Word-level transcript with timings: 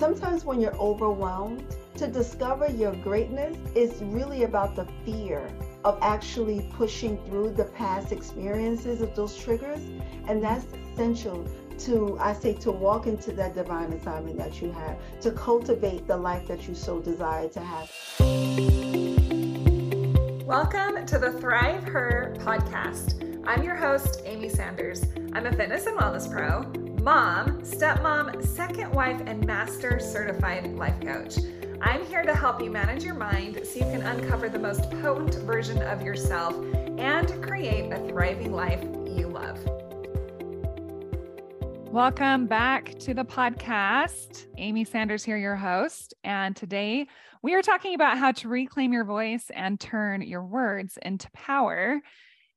sometimes 0.00 0.46
when 0.46 0.58
you're 0.62 0.76
overwhelmed, 0.76 1.62
to 1.94 2.06
discover 2.06 2.70
your 2.70 2.96
greatness 3.02 3.54
is 3.74 4.02
really 4.02 4.44
about 4.44 4.74
the 4.74 4.86
fear 5.04 5.46
of 5.84 5.98
actually 6.00 6.66
pushing 6.72 7.18
through 7.26 7.50
the 7.50 7.66
past 7.66 8.10
experiences 8.10 9.02
of 9.02 9.14
those 9.14 9.36
triggers. 9.36 9.80
And 10.26 10.42
that's 10.42 10.64
essential 10.94 11.46
to, 11.80 12.16
I 12.18 12.32
say, 12.32 12.54
to 12.54 12.72
walk 12.72 13.06
into 13.06 13.32
that 13.32 13.54
divine 13.54 13.92
assignment 13.92 14.38
that 14.38 14.62
you 14.62 14.72
have, 14.72 14.96
to 15.20 15.32
cultivate 15.32 16.06
the 16.06 16.16
life 16.16 16.48
that 16.48 16.66
you 16.66 16.74
so 16.74 17.00
desire 17.00 17.50
to 17.50 17.60
have. 17.60 17.90
Welcome 20.46 21.04
to 21.04 21.18
the 21.18 21.36
Thrive 21.38 21.84
Her 21.84 22.34
podcast. 22.38 23.26
I'm 23.46 23.62
your 23.62 23.76
host, 23.76 24.22
Amy 24.24 24.48
Sanders. 24.48 25.04
I'm 25.34 25.44
a 25.44 25.52
fitness 25.52 25.84
and 25.84 25.98
wellness 25.98 26.30
pro, 26.30 26.62
mom, 27.02 27.62
stepmom, 27.62 28.44
second 28.44 28.92
wife, 28.92 29.18
and 29.24 29.46
master 29.46 29.98
certified 29.98 30.66
life 30.74 31.00
coach. 31.00 31.38
I'm 31.80 32.04
here 32.04 32.22
to 32.22 32.34
help 32.34 32.62
you 32.62 32.70
manage 32.70 33.04
your 33.04 33.14
mind 33.14 33.58
so 33.64 33.78
you 33.78 33.86
can 33.86 34.02
uncover 34.02 34.50
the 34.50 34.58
most 34.58 34.82
potent 35.00 35.34
version 35.46 35.80
of 35.80 36.02
yourself 36.02 36.54
and 36.98 37.42
create 37.42 37.90
a 37.90 38.06
thriving 38.06 38.52
life 38.52 38.82
you 39.06 39.28
love. 39.28 39.58
Welcome 41.90 42.46
back 42.46 42.98
to 42.98 43.14
the 43.14 43.24
podcast. 43.24 44.46
Amy 44.58 44.84
Sanders 44.84 45.24
here, 45.24 45.38
your 45.38 45.56
host. 45.56 46.12
And 46.22 46.54
today 46.54 47.06
we 47.40 47.54
are 47.54 47.62
talking 47.62 47.94
about 47.94 48.18
how 48.18 48.32
to 48.32 48.48
reclaim 48.48 48.92
your 48.92 49.04
voice 49.04 49.50
and 49.54 49.80
turn 49.80 50.20
your 50.20 50.44
words 50.44 50.98
into 51.00 51.30
power. 51.30 52.02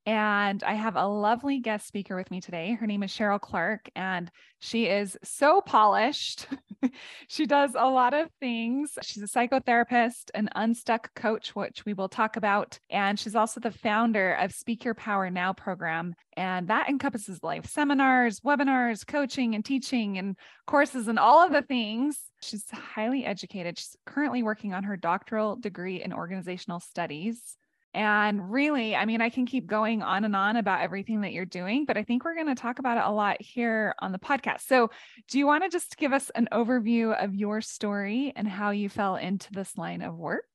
And 0.06 0.62
I 0.64 0.74
have 0.74 0.98
a 0.98 1.08
lovely 1.08 1.60
guest 1.60 1.88
speaker 1.88 2.18
with 2.18 2.30
me 2.30 2.42
today. 2.42 2.74
Her 2.74 2.86
name 2.86 3.04
is 3.04 3.12
Cheryl 3.12 3.40
Clark, 3.40 3.90
and 3.96 4.30
she 4.60 4.88
is 4.88 5.18
so 5.24 5.62
polished. 5.62 6.46
she 7.30 7.46
does 7.46 7.72
a 7.74 7.88
lot 7.88 8.14
of 8.14 8.30
things. 8.42 8.98
She's 9.02 9.24
a 9.24 9.28
psychotherapist, 9.28 10.30
an 10.36 10.50
unstuck 10.56 11.14
coach, 11.16 11.56
which 11.56 11.86
we 11.86 11.94
will 11.94 12.10
talk 12.10 12.36
about. 12.36 12.80
And 12.90 13.18
she's 13.18 13.36
also 13.36 13.62
the 13.62 13.72
founder 13.72 14.34
of 14.34 14.52
Speak 14.52 14.84
Your 14.84 14.94
Power 14.94 15.30
Now 15.30 15.54
program. 15.54 16.16
And 16.36 16.68
that 16.68 16.90
encompasses 16.90 17.40
live 17.42 17.66
seminars, 17.66 18.42
webinars, 18.42 19.08
coaching, 19.08 19.56
and 19.56 19.64
teaching, 19.64 20.18
and 20.18 20.36
courses, 20.68 21.08
and 21.08 21.18
all 21.18 21.46
of 21.46 21.54
the 21.54 21.62
things. 21.62 22.20
She's 22.42 22.66
highly 22.72 23.26
educated. 23.26 23.80
She's 23.80 23.96
currently 24.06 24.44
working 24.44 24.74
on 24.74 24.84
her 24.84 24.98
doctoral 24.98 25.56
degree 25.56 26.04
in 26.04 26.12
organizational 26.12 26.82
studies. 26.82 27.58
And 27.94 28.52
really, 28.52 28.96
I 28.96 29.06
mean, 29.06 29.22
I 29.22 29.30
can 29.30 29.46
keep 29.46 29.68
going 29.68 30.02
on 30.02 30.26
and 30.26 30.36
on 30.36 30.58
about 30.58 30.82
everything 30.82 31.22
that 31.22 31.32
you're 31.32 31.46
doing, 31.46 31.86
but 31.86 31.98
I 31.98 32.04
think 32.04 32.26
we're 32.26 32.36
going 32.36 32.48
to 32.48 32.56
talk 32.56 32.80
about 32.80 32.98
it 32.98 33.04
a 33.06 33.12
lot 33.12 33.38
here 33.40 33.94
on 34.00 34.12
the 34.12 34.20
podcast. 34.20 34.62
So, 34.62 34.90
do 35.30 35.38
you 35.38 35.46
want 35.46 35.64
to 35.64 35.70
just 35.70 35.98
give 35.98 36.12
us 36.12 36.32
an 36.34 36.48
overview 36.52 37.14
of 37.24 37.36
your 37.36 37.62
story 37.62 38.34
and 38.36 38.48
how 38.48 38.72
you 38.72 38.90
fell 38.90 39.16
into 39.16 39.52
this 39.52 39.78
line 39.78 40.02
of 40.02 40.16
work? 40.16 40.46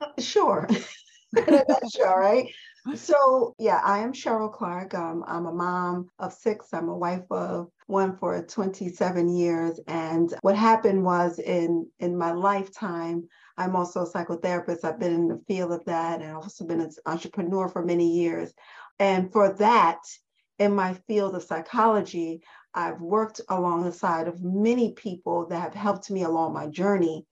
Uh, 0.00 0.08
sure. 0.18 0.68
sure, 1.94 2.20
right? 2.20 2.48
So, 2.96 3.54
yeah, 3.58 3.80
I 3.82 4.00
am 4.00 4.12
Cheryl 4.12 4.52
Clark. 4.52 4.94
Um, 4.94 5.24
I'm 5.26 5.46
a 5.46 5.52
mom 5.52 6.08
of 6.18 6.32
six. 6.32 6.68
I'm 6.72 6.88
a 6.88 6.96
wife 6.96 7.24
of 7.30 7.68
one 7.86 8.16
for 8.16 8.44
27 8.44 9.28
years. 9.34 9.80
And 9.86 10.32
what 10.42 10.56
happened 10.56 11.04
was 11.04 11.38
in 11.38 11.88
in 11.98 12.16
my 12.16 12.32
lifetime, 12.32 13.26
I'm 13.56 13.74
also 13.74 14.02
a 14.02 14.10
psychotherapist. 14.10 14.84
I've 14.84 15.00
been 15.00 15.14
in 15.14 15.28
the 15.28 15.42
field 15.48 15.72
of 15.72 15.84
that 15.86 16.20
and 16.20 16.32
also 16.32 16.66
been 16.66 16.80
an 16.80 16.90
entrepreneur 17.06 17.68
for 17.68 17.84
many 17.84 18.08
years. 18.18 18.52
And 18.98 19.32
for 19.32 19.54
that, 19.54 19.98
in 20.58 20.74
my 20.74 20.94
field 21.06 21.34
of 21.34 21.42
psychology, 21.42 22.42
I've 22.74 23.00
worked 23.00 23.40
along 23.48 23.84
the 23.84 23.92
side 23.92 24.28
of 24.28 24.42
many 24.42 24.92
people 24.92 25.46
that 25.48 25.60
have 25.60 25.74
helped 25.74 26.10
me 26.10 26.22
along 26.22 26.52
my 26.52 26.66
journey. 26.66 27.26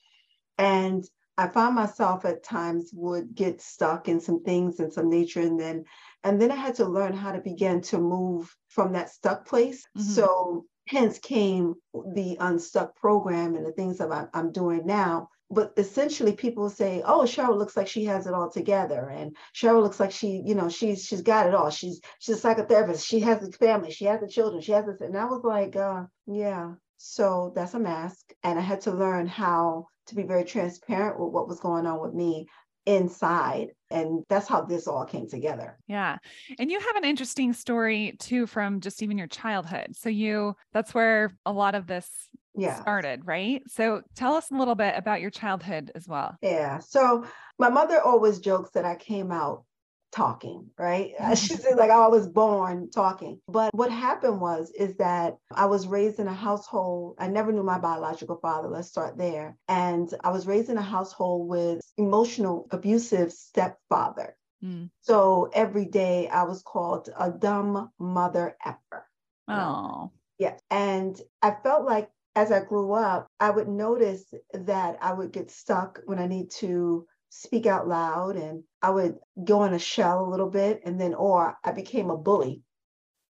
And 0.59 1.05
I 1.39 1.49
found 1.49 1.75
myself 1.75 2.25
at 2.25 2.43
times 2.43 2.91
would 2.93 3.35
get 3.35 3.61
stuck 3.61 4.09
in 4.09 4.21
some 4.21 4.43
things 4.43 4.81
and 4.81 4.93
some 4.93 5.09
nature 5.09 5.41
and 5.41 5.59
then 5.59 5.85
and 6.25 6.41
then 6.41 6.53
I 6.53 6.57
had 6.57 6.77
to 6.77 6.85
learn 6.85 7.15
how 7.15 7.33
to 7.33 7.41
begin 7.41 7.81
to 7.83 7.99
move 7.99 8.55
from 8.69 8.93
that 8.93 9.11
stuck 9.11 9.47
place. 9.47 9.85
Mm-hmm. 9.97 10.09
So 10.11 10.67
hence 10.89 11.19
came 11.19 11.75
the 12.15 12.37
unstuck 12.41 12.97
program 12.97 13.57
and 13.57 13.65
the 13.65 13.73
things 13.73 13.99
that 13.99 14.31
I'm 14.35 14.53
doing 14.53 14.87
now 14.87 15.29
but 15.53 15.75
essentially 15.77 16.33
people 16.33 16.71
say, 16.71 17.03
"Oh, 17.05 17.25
Cheryl 17.25 17.59
looks 17.59 17.77
like 17.77 17.87
she 17.87 18.07
has 18.07 18.27
it 18.27 18.33
all 18.33 18.51
together," 18.51 19.11
and 19.11 19.37
Cheryl 19.55 19.83
looks 19.83 20.01
like 20.01 20.11
she, 20.11 20.43
you 20.47 20.55
know, 20.55 20.71
she's 20.71 21.05
she's 21.05 21.21
got 21.21 21.47
it 21.47 21.55
all. 21.55 21.69
She's 21.69 22.01
she's 22.21 22.43
a 22.43 22.49
psychotherapist. 22.49 23.07
She 23.07 23.21
has 23.21 23.41
the 23.41 23.53
family. 23.53 23.91
She 23.91 24.07
has 24.07 24.21
the 24.21 24.29
children. 24.29 24.63
She 24.63 24.73
has 24.73 24.87
this. 24.87 25.03
And 25.03 25.17
I 25.17 25.27
was 25.27 25.45
like, 25.45 25.77
uh, 25.77 26.05
"Yeah." 26.27 26.73
So 26.97 27.53
that's 27.55 27.75
a 27.75 27.79
mask, 27.79 28.33
and 28.43 28.59
I 28.59 28.63
had 28.63 28.81
to 28.83 28.93
learn 28.93 29.27
how 29.27 29.89
to 30.07 30.15
be 30.15 30.23
very 30.23 30.45
transparent 30.45 31.19
with 31.19 31.33
what 31.33 31.49
was 31.49 31.61
going 31.61 31.87
on 31.87 32.01
with 32.01 32.15
me 32.15 32.47
inside 32.85 33.69
and 33.91 34.25
that's 34.29 34.49
how 34.49 34.61
this 34.61 34.89
all 34.89 35.05
came 35.05 35.29
together 35.29 35.79
yeah 35.87 36.17
and 36.59 36.69
you 36.69 36.81
have 36.81 36.97
an 36.97 37.05
interesting 37.05 37.53
story 37.53 38.17
too 38.19 38.45
from 38.45 38.81
just 38.81 39.05
even 39.05 39.17
your 39.17 39.29
childhood 39.29 39.95
so 39.95 40.09
you 40.09 40.53
that's 40.73 40.93
where 40.93 41.33
a 41.47 41.53
lot 41.53 41.77
of 41.77 41.87
this 41.87 42.09
yeah. 42.55 42.81
started, 42.81 43.27
right? 43.27 43.63
So 43.69 44.03
tell 44.15 44.35
us 44.35 44.51
a 44.51 44.55
little 44.55 44.75
bit 44.75 44.95
about 44.97 45.21
your 45.21 45.31
childhood 45.31 45.91
as 45.95 46.07
well. 46.07 46.37
Yeah. 46.43 46.79
So 46.79 47.25
my 47.59 47.69
mother 47.69 48.01
always 48.01 48.39
jokes 48.41 48.71
that 48.73 48.85
I 48.85 48.97
came 48.97 49.33
out 49.33 49.65
talking, 50.13 50.71
right? 50.79 51.13
She 51.37 51.57
said 51.57 51.77
like 51.77 51.91
I 51.91 52.07
was 52.09 52.29
born 52.29 52.91
talking. 52.91 53.41
But 53.49 53.75
what 53.75 53.91
happened 53.91 54.41
was 54.41 54.71
is 54.71 54.97
that 54.99 55.39
I 55.53 55.67
was 55.67 55.87
raised 55.87 56.21
in 56.21 56.29
a 56.29 56.35
household. 56.35 57.17
I 57.19 57.29
never 57.29 57.53
knew 57.53 57.63
my 57.63 57.79
biological 57.79 58.37
father. 58.37 58.69
Let's 58.69 58.89
start 58.89 59.17
there. 59.19 59.57
And 59.69 60.13
I 60.23 60.31
was 60.31 60.47
raised 60.47 60.69
in 60.69 60.79
a 60.79 60.83
household 60.83 61.49
with 61.49 61.81
emotional 61.97 62.69
abusive 62.71 63.33
stepfather. 63.33 64.37
Mm. 64.63 64.91
So 65.01 65.51
every 65.53 65.87
day 65.87 66.29
I 66.29 66.45
was 66.45 66.63
called 66.63 67.09
a 67.19 67.31
dumb 67.31 67.91
mother 67.99 68.57
effer. 68.65 69.07
Oh. 69.49 70.13
Yeah. 70.39 70.57
And 70.71 71.21
I 71.41 71.57
felt 71.63 71.85
like 71.85 72.11
as 72.35 72.51
I 72.51 72.61
grew 72.65 72.93
up, 72.93 73.27
I 73.41 73.51
would 73.51 73.69
notice 73.69 74.25
that 74.55 74.99
I 75.03 75.13
would 75.13 75.33
get 75.33 75.51
stuck 75.51 76.01
when 76.07 76.19
I 76.19 76.27
need 76.27 76.51
to 76.53 77.07
speak 77.35 77.65
out 77.65 77.89
loud 77.89 78.37
and 78.37 78.63
I 78.83 78.91
would 78.91 79.19
go 79.43 79.65
in 79.65 79.73
a 79.73 79.79
shell 79.79 80.23
a 80.23 80.29
little 80.31 80.51
bit 80.51 80.83
and 80.85 81.01
then, 81.01 81.15
or 81.15 81.57
I 81.65 81.73
became 81.73 82.11
a 82.11 82.17
bully, 82.17 82.61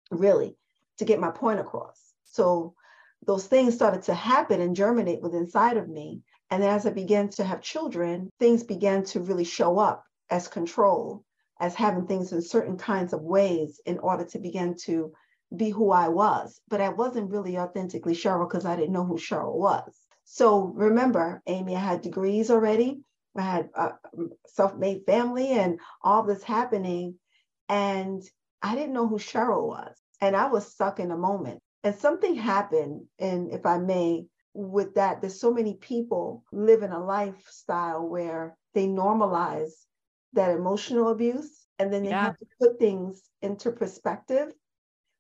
really, 0.09 0.55
to 0.99 1.05
get 1.05 1.19
my 1.19 1.31
point 1.31 1.59
across. 1.59 1.99
So 2.23 2.75
those 3.27 3.45
things 3.45 3.75
started 3.75 4.03
to 4.03 4.13
happen 4.13 4.61
and 4.61 4.73
germinate 4.73 5.21
within 5.21 5.41
inside 5.41 5.75
of 5.75 5.89
me. 5.89 6.21
And 6.49 6.63
as 6.63 6.85
I 6.85 6.91
began 6.91 7.27
to 7.31 7.43
have 7.43 7.61
children, 7.61 8.29
things 8.39 8.63
began 8.63 9.03
to 9.05 9.19
really 9.19 9.43
show 9.43 9.77
up 9.77 10.05
as 10.29 10.47
control, 10.47 11.25
as 11.59 11.75
having 11.75 12.07
things 12.07 12.31
in 12.31 12.41
certain 12.41 12.77
kinds 12.77 13.11
of 13.11 13.21
ways 13.21 13.81
in 13.85 13.99
order 13.99 14.23
to 14.27 14.39
begin 14.39 14.75
to 14.85 15.11
be 15.53 15.71
who 15.71 15.91
I 15.91 16.07
was, 16.07 16.61
but 16.69 16.79
I 16.79 16.89
wasn't 16.89 17.31
really 17.31 17.57
authentically 17.57 18.13
Cheryl 18.13 18.47
because 18.47 18.66
I 18.66 18.77
didn't 18.77 18.93
know 18.93 19.05
who 19.05 19.17
Cheryl 19.17 19.55
was. 19.55 19.93
So 20.23 20.71
remember, 20.75 21.41
Amy, 21.47 21.75
I 21.75 21.79
had 21.79 22.01
degrees 22.01 22.49
already. 22.49 23.01
I 23.39 23.44
had 23.44 23.69
a 23.75 23.91
self-made 24.47 25.03
family 25.05 25.50
and 25.51 25.79
all 26.01 26.23
this 26.23 26.44
happening. 26.44 27.16
And 27.67 28.22
I 28.61 28.75
didn't 28.75 28.94
know 28.94 29.07
who 29.07 29.17
Cheryl 29.17 29.67
was. 29.67 29.95
And 30.22 30.35
I 30.35 30.47
was 30.47 30.72
stuck 30.72 31.00
in 31.00 31.11
a 31.11 31.17
moment. 31.17 31.61
And 31.83 31.95
something 31.95 32.35
happened, 32.35 33.05
and 33.19 33.53
if 33.53 33.66
I 33.66 33.78
may, 33.78 34.25
with 34.53 34.95
that, 34.95 35.22
there's 35.22 35.39
so 35.39 35.53
many 35.53 35.75
people 35.75 36.44
living 36.51 36.91
a 36.91 37.03
lifestyle 37.03 38.05
where 38.05 38.57
they 38.73 38.85
normalize 38.85 39.72
that 40.33 40.51
emotional 40.51 41.09
abuse 41.09 41.66
and 41.79 41.91
then 41.91 42.03
they 42.03 42.09
yeah. 42.09 42.25
have 42.25 42.38
to 42.39 42.45
put 42.59 42.79
things 42.79 43.22
into 43.41 43.72
perspective 43.72 44.51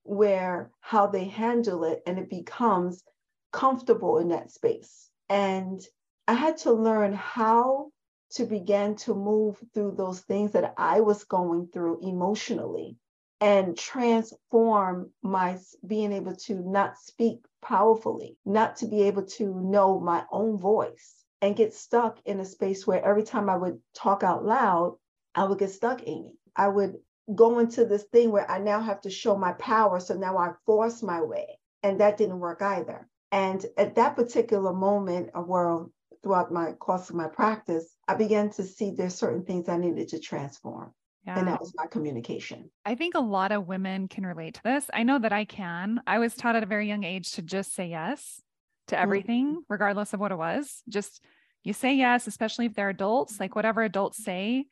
where 0.03 0.71
how 0.81 1.07
they 1.07 1.25
handle 1.25 1.83
it 1.85 2.01
and 2.05 2.19
it 2.19 2.29
becomes 2.29 3.03
comfortable 3.51 4.17
in 4.17 4.29
that 4.29 4.51
space. 4.51 5.09
And 5.29 5.81
I 6.27 6.33
had 6.33 6.57
to 6.57 6.73
learn 6.73 7.13
how 7.13 7.91
to 8.31 8.45
begin 8.45 8.95
to 8.95 9.13
move 9.13 9.57
through 9.73 9.95
those 9.97 10.21
things 10.21 10.51
that 10.51 10.73
I 10.77 11.01
was 11.01 11.23
going 11.23 11.67
through 11.67 11.99
emotionally 12.01 12.97
and 13.41 13.77
transform 13.77 15.11
my 15.23 15.57
being 15.85 16.11
able 16.11 16.35
to 16.35 16.55
not 16.55 16.97
speak 16.97 17.39
powerfully, 17.61 18.37
not 18.45 18.77
to 18.77 18.87
be 18.87 19.03
able 19.03 19.23
to 19.23 19.53
know 19.61 19.99
my 19.99 20.25
own 20.31 20.57
voice 20.57 21.23
and 21.41 21.55
get 21.55 21.73
stuck 21.73 22.19
in 22.25 22.39
a 22.39 22.45
space 22.45 22.85
where 22.85 23.03
every 23.03 23.23
time 23.23 23.49
I 23.49 23.55
would 23.55 23.79
talk 23.93 24.23
out 24.23 24.45
loud, 24.45 24.97
I 25.35 25.45
would 25.45 25.59
get 25.59 25.71
stuck, 25.71 26.01
Amy. 26.05 26.35
I 26.55 26.67
would 26.67 26.97
go 27.33 27.59
into 27.59 27.85
this 27.85 28.03
thing 28.03 28.31
where 28.31 28.49
I 28.49 28.59
now 28.59 28.81
have 28.81 29.01
to 29.01 29.09
show 29.09 29.37
my 29.37 29.53
power. 29.53 29.99
So 29.99 30.15
now 30.15 30.37
I 30.37 30.51
force 30.65 31.01
my 31.01 31.21
way. 31.21 31.59
And 31.81 32.01
that 32.01 32.17
didn't 32.17 32.39
work 32.39 32.61
either. 32.61 33.07
And 33.31 33.65
at 33.77 33.95
that 33.95 34.15
particular 34.17 34.73
moment, 34.73 35.29
or 35.33 35.89
throughout 36.23 36.51
my 36.51 36.73
course 36.73 37.09
of 37.09 37.15
my 37.15 37.27
practice, 37.27 37.95
I 38.07 38.15
began 38.15 38.49
to 38.51 38.63
see 38.63 38.91
there's 38.91 39.15
certain 39.15 39.43
things 39.43 39.69
I 39.69 39.77
needed 39.77 40.09
to 40.09 40.19
transform. 40.19 40.93
Yeah. 41.25 41.37
And 41.37 41.47
that 41.47 41.59
was 41.59 41.73
my 41.75 41.85
communication. 41.85 42.71
I 42.85 42.95
think 42.95 43.15
a 43.15 43.19
lot 43.19 43.51
of 43.51 43.67
women 43.67 44.07
can 44.07 44.25
relate 44.25 44.55
to 44.55 44.63
this. 44.63 44.89
I 44.93 45.03
know 45.03 45.19
that 45.19 45.33
I 45.33 45.45
can. 45.45 46.01
I 46.07 46.19
was 46.19 46.33
taught 46.35 46.55
at 46.55 46.63
a 46.63 46.67
very 46.67 46.87
young 46.87 47.03
age 47.03 47.33
to 47.33 47.41
just 47.41 47.73
say 47.73 47.87
yes, 47.87 48.41
to 48.87 48.95
mm-hmm. 48.95 49.03
everything, 49.03 49.63
regardless 49.69 50.13
of 50.13 50.19
what 50.19 50.31
it 50.31 50.37
was. 50.37 50.81
Just 50.87 51.21
you 51.63 51.73
say 51.73 51.93
yes, 51.93 52.25
especially 52.27 52.65
if 52.65 52.73
they're 52.73 52.89
adults, 52.89 53.39
like 53.39 53.55
whatever 53.55 53.83
adults 53.83 54.23
say, 54.23 54.65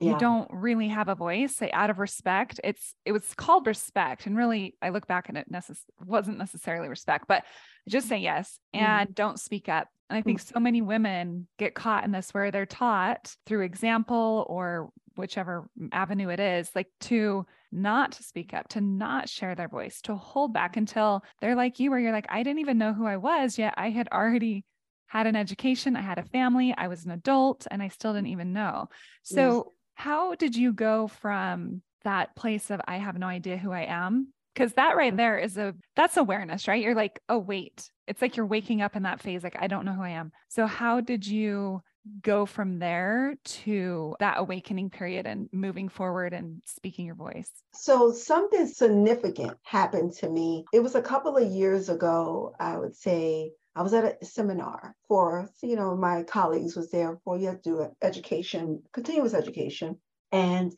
you 0.00 0.18
don't 0.18 0.48
really 0.52 0.88
have 0.88 1.08
a 1.08 1.14
voice 1.14 1.56
say 1.56 1.70
out 1.70 1.88
of 1.90 1.98
respect 1.98 2.60
it's 2.64 2.94
it 3.04 3.12
was 3.12 3.32
called 3.34 3.66
respect 3.66 4.26
and 4.26 4.36
really 4.36 4.74
i 4.82 4.88
look 4.88 5.06
back 5.06 5.28
and 5.28 5.38
it 5.38 5.50
necess- 5.50 5.84
wasn't 6.04 6.36
necessarily 6.36 6.88
respect 6.88 7.26
but 7.28 7.44
just 7.88 8.08
say 8.08 8.18
yes 8.18 8.58
Mhm. 8.74 8.80
and 8.80 9.14
don't 9.14 9.38
speak 9.38 9.68
up 9.68 9.88
and 10.10 10.16
i 10.18 10.22
think 10.22 10.40
so 10.40 10.58
many 10.58 10.82
women 10.82 11.46
get 11.58 11.74
caught 11.74 12.04
in 12.04 12.10
this 12.10 12.34
where 12.34 12.50
they're 12.50 12.66
taught 12.66 13.34
through 13.46 13.62
example 13.62 14.44
or 14.48 14.90
whichever 15.16 15.68
avenue 15.92 16.28
it 16.28 16.40
is 16.40 16.70
like 16.74 16.88
to 17.00 17.46
not 17.70 18.14
speak 18.14 18.52
up 18.52 18.68
to 18.68 18.80
not 18.80 19.28
share 19.28 19.54
their 19.54 19.68
voice 19.68 20.00
to 20.02 20.14
hold 20.16 20.52
back 20.52 20.76
until 20.76 21.22
they're 21.40 21.54
like 21.56 21.78
you 21.78 21.90
where 21.90 22.00
you're 22.00 22.12
like 22.12 22.26
i 22.30 22.42
didn't 22.42 22.58
even 22.60 22.78
know 22.78 22.92
who 22.92 23.06
i 23.06 23.16
was 23.16 23.58
yet 23.58 23.74
i 23.76 23.90
had 23.90 24.08
already 24.12 24.64
had 25.06 25.26
an 25.28 25.36
education 25.36 25.94
i 25.94 26.00
had 26.00 26.18
a 26.18 26.24
family 26.24 26.74
i 26.76 26.88
was 26.88 27.04
an 27.04 27.12
adult 27.12 27.66
and 27.70 27.80
i 27.80 27.88
still 27.88 28.12
didn't 28.12 28.26
even 28.28 28.52
know. 28.52 28.88
So 29.22 29.72
how 29.94 30.34
did 30.34 30.56
you 30.56 30.72
go 30.72 31.08
from 31.08 31.82
that 32.04 32.36
place 32.36 32.70
of 32.70 32.80
I 32.86 32.98
have 32.98 33.18
no 33.18 33.26
idea 33.26 33.56
who 33.56 33.72
I 33.72 33.82
am? 33.82 34.32
Because 34.54 34.74
that 34.74 34.96
right 34.96 35.16
there 35.16 35.38
is 35.38 35.56
a 35.56 35.74
that's 35.96 36.16
awareness, 36.16 36.68
right? 36.68 36.82
You're 36.82 36.94
like, 36.94 37.20
oh 37.28 37.38
wait, 37.38 37.90
it's 38.06 38.22
like 38.22 38.36
you're 38.36 38.46
waking 38.46 38.82
up 38.82 38.94
in 38.94 39.02
that 39.02 39.20
phase, 39.20 39.42
like 39.42 39.56
I 39.58 39.66
don't 39.66 39.84
know 39.84 39.94
who 39.94 40.02
I 40.02 40.10
am. 40.10 40.30
So 40.48 40.66
how 40.66 41.00
did 41.00 41.26
you 41.26 41.82
go 42.20 42.44
from 42.46 42.78
there 42.78 43.34
to 43.44 44.14
that 44.20 44.38
awakening 44.38 44.90
period 44.90 45.26
and 45.26 45.48
moving 45.52 45.88
forward 45.88 46.34
and 46.34 46.62
speaking 46.66 47.06
your 47.06 47.14
voice? 47.14 47.50
So 47.72 48.12
something 48.12 48.66
significant 48.66 49.56
happened 49.62 50.12
to 50.18 50.28
me. 50.28 50.66
It 50.72 50.80
was 50.80 50.94
a 50.94 51.02
couple 51.02 51.36
of 51.36 51.50
years 51.50 51.88
ago, 51.88 52.54
I 52.60 52.76
would 52.76 52.94
say. 52.94 53.52
I 53.76 53.82
was 53.82 53.92
at 53.92 54.22
a 54.22 54.24
seminar 54.24 54.94
for, 55.08 55.50
you 55.62 55.76
know, 55.76 55.96
my 55.96 56.22
colleagues 56.22 56.76
was 56.76 56.90
there 56.90 57.18
for 57.24 57.36
you 57.36 57.46
have 57.46 57.62
to 57.62 57.70
do 57.70 57.86
education, 58.02 58.82
continuous 58.92 59.34
education. 59.34 59.98
And 60.30 60.72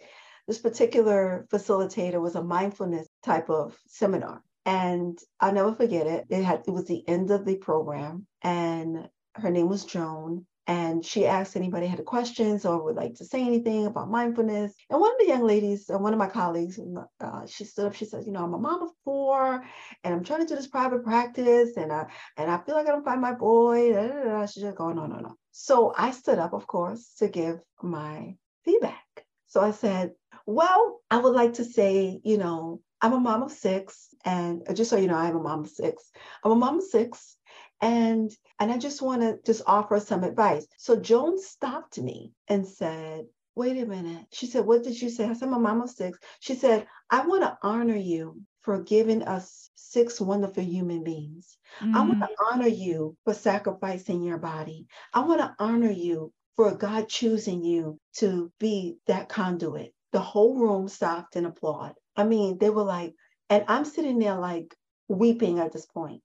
this 0.46 0.58
particular 0.58 1.46
facilitator 1.52 2.20
was 2.20 2.36
a 2.36 2.42
mindfulness 2.42 3.08
type 3.22 3.50
of 3.50 3.76
seminar. 3.86 4.42
And 4.64 5.18
I'll 5.40 5.52
never 5.52 5.74
forget 5.74 6.06
it. 6.06 6.26
It 6.30 6.42
had 6.42 6.62
it 6.66 6.70
was 6.70 6.86
the 6.86 7.06
end 7.06 7.30
of 7.30 7.44
the 7.44 7.56
program 7.56 8.26
and 8.42 9.08
her 9.34 9.50
name 9.50 9.68
was 9.68 9.84
Joan. 9.84 10.46
And 10.68 11.04
she 11.04 11.26
asked 11.26 11.56
anybody 11.56 11.86
had 11.86 12.04
questions 12.04 12.64
or 12.66 12.82
would 12.82 12.96
like 12.96 13.14
to 13.16 13.24
say 13.24 13.40
anything 13.42 13.86
about 13.86 14.10
mindfulness. 14.10 14.74
And 14.90 15.00
one 15.00 15.12
of 15.12 15.18
the 15.18 15.28
young 15.28 15.44
ladies, 15.44 15.88
uh, 15.88 15.98
one 15.98 16.12
of 16.12 16.18
my 16.18 16.28
colleagues, 16.28 16.80
uh, 17.20 17.46
she 17.46 17.64
stood 17.64 17.86
up. 17.86 17.94
She 17.94 18.04
says, 18.04 18.26
"You 18.26 18.32
know, 18.32 18.42
I'm 18.42 18.54
a 18.54 18.58
mom 18.58 18.82
of 18.82 18.90
four, 19.04 19.64
and 20.02 20.14
I'm 20.14 20.24
trying 20.24 20.40
to 20.40 20.46
do 20.46 20.56
this 20.56 20.66
private 20.66 21.04
practice, 21.04 21.76
and 21.76 21.92
I 21.92 22.06
and 22.36 22.50
I 22.50 22.58
feel 22.58 22.74
like 22.74 22.86
I 22.86 22.90
don't 22.90 23.04
find 23.04 23.20
my 23.20 23.32
boy." 23.32 23.92
Da, 23.92 24.06
da, 24.08 24.24
da. 24.24 24.46
She's 24.46 24.64
just 24.64 24.76
going, 24.76 24.96
"No, 24.96 25.06
no, 25.06 25.18
no." 25.18 25.34
So 25.52 25.92
I 25.96 26.10
stood 26.10 26.38
up, 26.38 26.52
of 26.52 26.66
course, 26.66 27.14
to 27.18 27.28
give 27.28 27.60
my 27.82 28.36
feedback. 28.64 29.04
So 29.46 29.60
I 29.60 29.70
said, 29.70 30.12
"Well, 30.46 31.00
I 31.10 31.18
would 31.18 31.34
like 31.34 31.54
to 31.54 31.64
say, 31.64 32.20
you 32.24 32.38
know, 32.38 32.80
I'm 33.00 33.12
a 33.12 33.20
mom 33.20 33.42
of 33.42 33.52
six, 33.52 34.08
and 34.24 34.62
uh, 34.68 34.74
just 34.74 34.90
so 34.90 34.96
you 34.96 35.06
know, 35.06 35.16
I'm 35.16 35.36
a 35.36 35.40
mom 35.42 35.60
of 35.60 35.68
six. 35.68 36.10
I'm 36.42 36.52
a 36.52 36.56
mom 36.56 36.78
of 36.78 36.84
six, 36.84 37.35
and 37.80 38.30
and 38.58 38.72
I 38.72 38.78
just 38.78 39.02
want 39.02 39.22
to 39.22 39.38
just 39.44 39.62
offer 39.66 40.00
some 40.00 40.24
advice. 40.24 40.66
So 40.78 40.96
Joan 40.96 41.38
stopped 41.40 41.98
me 41.98 42.32
and 42.48 42.66
said, 42.66 43.26
wait 43.54 43.78
a 43.82 43.86
minute. 43.86 44.26
She 44.32 44.46
said, 44.46 44.66
what 44.66 44.84
did 44.84 45.00
you 45.00 45.10
say? 45.10 45.26
I 45.26 45.34
said, 45.34 45.48
mom 45.50 45.82
of 45.82 45.90
six. 45.90 46.18
She 46.40 46.54
said, 46.54 46.86
I 47.10 47.26
want 47.26 47.42
to 47.42 47.58
honor 47.62 47.96
you 47.96 48.40
for 48.62 48.82
giving 48.82 49.22
us 49.22 49.70
six 49.74 50.20
wonderful 50.20 50.62
human 50.64 51.04
beings. 51.04 51.56
I 51.92 52.02
want 52.02 52.16
Mm, 52.16 52.20
to 52.20 52.28
honor 52.52 52.66
you 52.68 53.16
for 53.24 53.34
sacrificing 53.34 54.22
your 54.22 54.38
body. 54.38 54.86
I 55.14 55.20
want 55.20 55.40
to 55.40 55.54
honor 55.58 55.90
you 55.90 56.32
for 56.56 56.74
God 56.74 57.08
choosing 57.08 57.64
you 57.64 57.98
to 58.18 58.50
be 58.58 58.96
that 59.06 59.28
conduit. 59.28 59.92
The 60.12 60.20
whole 60.20 60.56
room 60.58 60.88
stopped 60.88 61.36
and 61.36 61.46
applauded. 61.46 61.96
I 62.16 62.24
mean, 62.24 62.58
they 62.58 62.70
were 62.70 62.84
like, 62.84 63.14
and 63.50 63.64
I'm 63.68 63.84
sitting 63.84 64.18
there 64.18 64.36
like 64.38 64.74
weeping 65.08 65.58
at 65.58 65.72
this 65.72 65.86
point. 65.86 66.22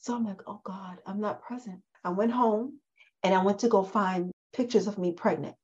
So 0.00 0.14
I'm 0.14 0.24
like, 0.24 0.40
oh 0.46 0.60
God, 0.64 0.98
I'm 1.06 1.20
not 1.20 1.42
present. 1.42 1.80
I 2.04 2.10
went 2.10 2.32
home 2.32 2.80
and 3.22 3.34
I 3.34 3.42
went 3.44 3.60
to 3.60 3.68
go 3.68 3.82
find 3.82 4.32
pictures 4.52 4.86
of 4.86 4.98
me 4.98 5.12
pregnant. 5.12 5.56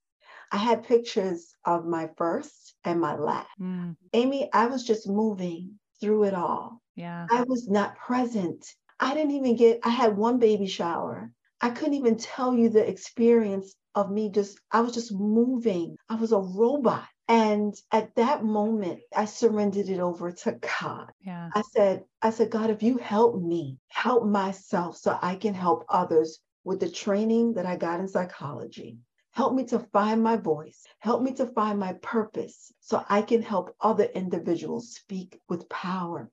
I 0.53 0.59
had 0.59 0.85
pictures 0.85 1.55
of 1.65 1.87
my 1.87 2.11
first 2.17 2.75
and 2.85 3.01
my 3.01 3.17
last. 3.17 3.49
mm, 3.61 3.97
Amy, 4.13 4.49
I 4.53 4.67
was 4.67 4.85
just 4.85 5.09
moving 5.09 5.79
through 6.01 6.25
it 6.25 6.35
all. 6.35 6.81
yeah. 6.95 7.27
I 7.31 7.43
was 7.43 7.67
not 7.69 7.97
present. 7.97 8.65
I 9.01 9.15
didn't 9.15 9.33
even 9.33 9.57
get, 9.57 9.81
I 9.83 9.91
had 9.91 10.17
one 10.17 10.39
baby 10.39 10.67
shower. 10.67 11.33
I 11.61 11.71
couldn't 11.71 11.95
even 11.95 12.17
tell 12.17 12.55
you 12.55 12.69
the 12.69 12.87
experience 12.89 13.75
of 13.95 14.11
me 14.11 14.31
just, 14.31 14.59
I 14.71 14.81
was 14.83 14.93
just 14.93 15.13
moving. 15.13 15.97
I 16.09 16.17
was 16.17 16.33
a 16.33 16.39
robot. 16.39 17.09
And 17.29 17.75
at 17.91 18.15
that 18.15 18.45
moment, 18.45 19.01
I 19.15 19.25
surrendered 19.25 19.89
it 19.89 19.99
over 19.99 20.31
to 20.31 20.53
God. 20.81 21.11
Yeah. 21.21 21.51
I 21.55 21.63
said, 21.73 22.05
I 22.23 22.31
said, 22.31 22.51
God, 22.51 22.71
if 22.71 22.83
you 22.83 22.99
help 22.99 23.41
me, 23.41 23.79
help 23.89 24.25
myself 24.25 24.97
so 24.97 25.19
I 25.21 25.35
can 25.37 25.55
help 25.55 25.85
others 25.89 26.39
with 26.65 26.81
the 26.81 26.91
training 26.91 27.55
that 27.55 27.67
I 27.67 27.77
got 27.77 28.01
in 28.01 28.09
psychology. 28.09 28.99
Help 29.33 29.55
me 29.55 29.65
to 29.67 29.81
find 29.93 30.23
my 30.23 30.37
voice. 30.37 30.85
Help 31.01 31.23
me 31.23 31.33
to 31.35 31.47
find 31.47 31.79
my 31.79 31.95
purpose 31.95 32.73
so 32.81 33.05
I 33.09 33.23
can 33.23 33.43
help 33.43 33.75
other 33.81 34.05
individuals 34.05 34.95
speak 34.95 35.41
with 35.49 35.69
power. 35.69 36.31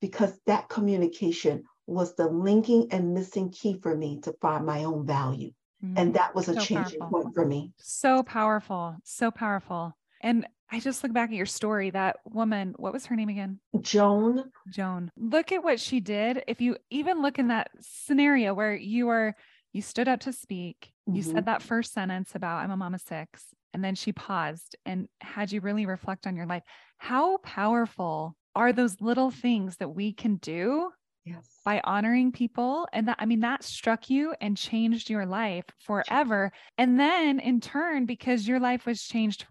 Because 0.00 0.38
that 0.46 0.68
communication 0.68 1.64
was 1.86 2.14
the 2.14 2.26
linking 2.28 2.88
and 2.90 3.12
missing 3.12 3.50
key 3.50 3.78
for 3.82 3.94
me 3.96 4.20
to 4.20 4.32
find 4.40 4.64
my 4.64 4.84
own 4.84 5.06
value. 5.06 5.52
Mm. 5.84 5.92
And 5.96 6.14
that 6.14 6.34
was 6.34 6.48
a 6.48 6.54
So 6.54 6.64
changing 6.64 7.00
powerful. 7.00 7.22
point 7.22 7.34
for 7.34 7.44
me. 7.46 7.72
So 7.76 8.22
powerful. 8.22 8.96
So 9.04 9.30
powerful. 9.30 9.94
And 10.22 10.46
I 10.70 10.80
just 10.80 11.02
look 11.02 11.12
back 11.12 11.30
at 11.30 11.36
your 11.36 11.46
story. 11.46 11.90
That 11.90 12.16
woman, 12.24 12.74
what 12.76 12.92
was 12.92 13.06
her 13.06 13.16
name 13.16 13.28
again? 13.28 13.60
Joan, 13.80 14.50
Joan. 14.70 15.10
Look 15.16 15.52
at 15.52 15.64
what 15.64 15.80
she 15.80 16.00
did. 16.00 16.44
If 16.46 16.60
you 16.60 16.76
even 16.90 17.22
look 17.22 17.38
in 17.38 17.48
that 17.48 17.70
scenario 17.80 18.54
where 18.54 18.74
you 18.74 19.06
were, 19.06 19.34
you 19.72 19.82
stood 19.82 20.08
up 20.08 20.20
to 20.20 20.32
speak, 20.32 20.92
you 21.06 21.22
Mhm. 21.22 21.32
said 21.32 21.44
that 21.46 21.62
first 21.62 21.92
sentence 21.92 22.34
about 22.34 22.62
I'm 22.62 22.70
a 22.70 22.76
mom 22.76 22.94
of 22.94 23.00
six, 23.00 23.54
and 23.74 23.82
then 23.84 23.94
she 23.94 24.12
paused 24.12 24.76
and 24.86 25.08
had 25.20 25.50
you 25.52 25.60
really 25.60 25.86
reflect 25.86 26.26
on 26.26 26.36
your 26.36 26.46
life. 26.46 26.62
How 26.98 27.38
powerful 27.38 28.36
are 28.54 28.72
those 28.72 29.00
little 29.00 29.30
things 29.30 29.76
that 29.78 29.88
we 29.88 30.12
can 30.12 30.36
do 30.36 30.92
yes, 31.24 31.60
by 31.64 31.80
honoring 31.84 32.32
people 32.32 32.86
and 32.92 33.08
that 33.08 33.16
i 33.18 33.24
mean 33.24 33.40
that 33.40 33.62
struck 33.62 34.10
you 34.10 34.34
and 34.40 34.56
changed 34.56 35.08
your 35.08 35.24
life 35.24 35.64
forever 35.78 36.52
and 36.76 36.98
then 37.00 37.40
in 37.40 37.60
turn 37.60 38.04
because 38.04 38.46
your 38.46 38.60
life 38.60 38.84
was 38.84 39.02
changed 39.02 39.44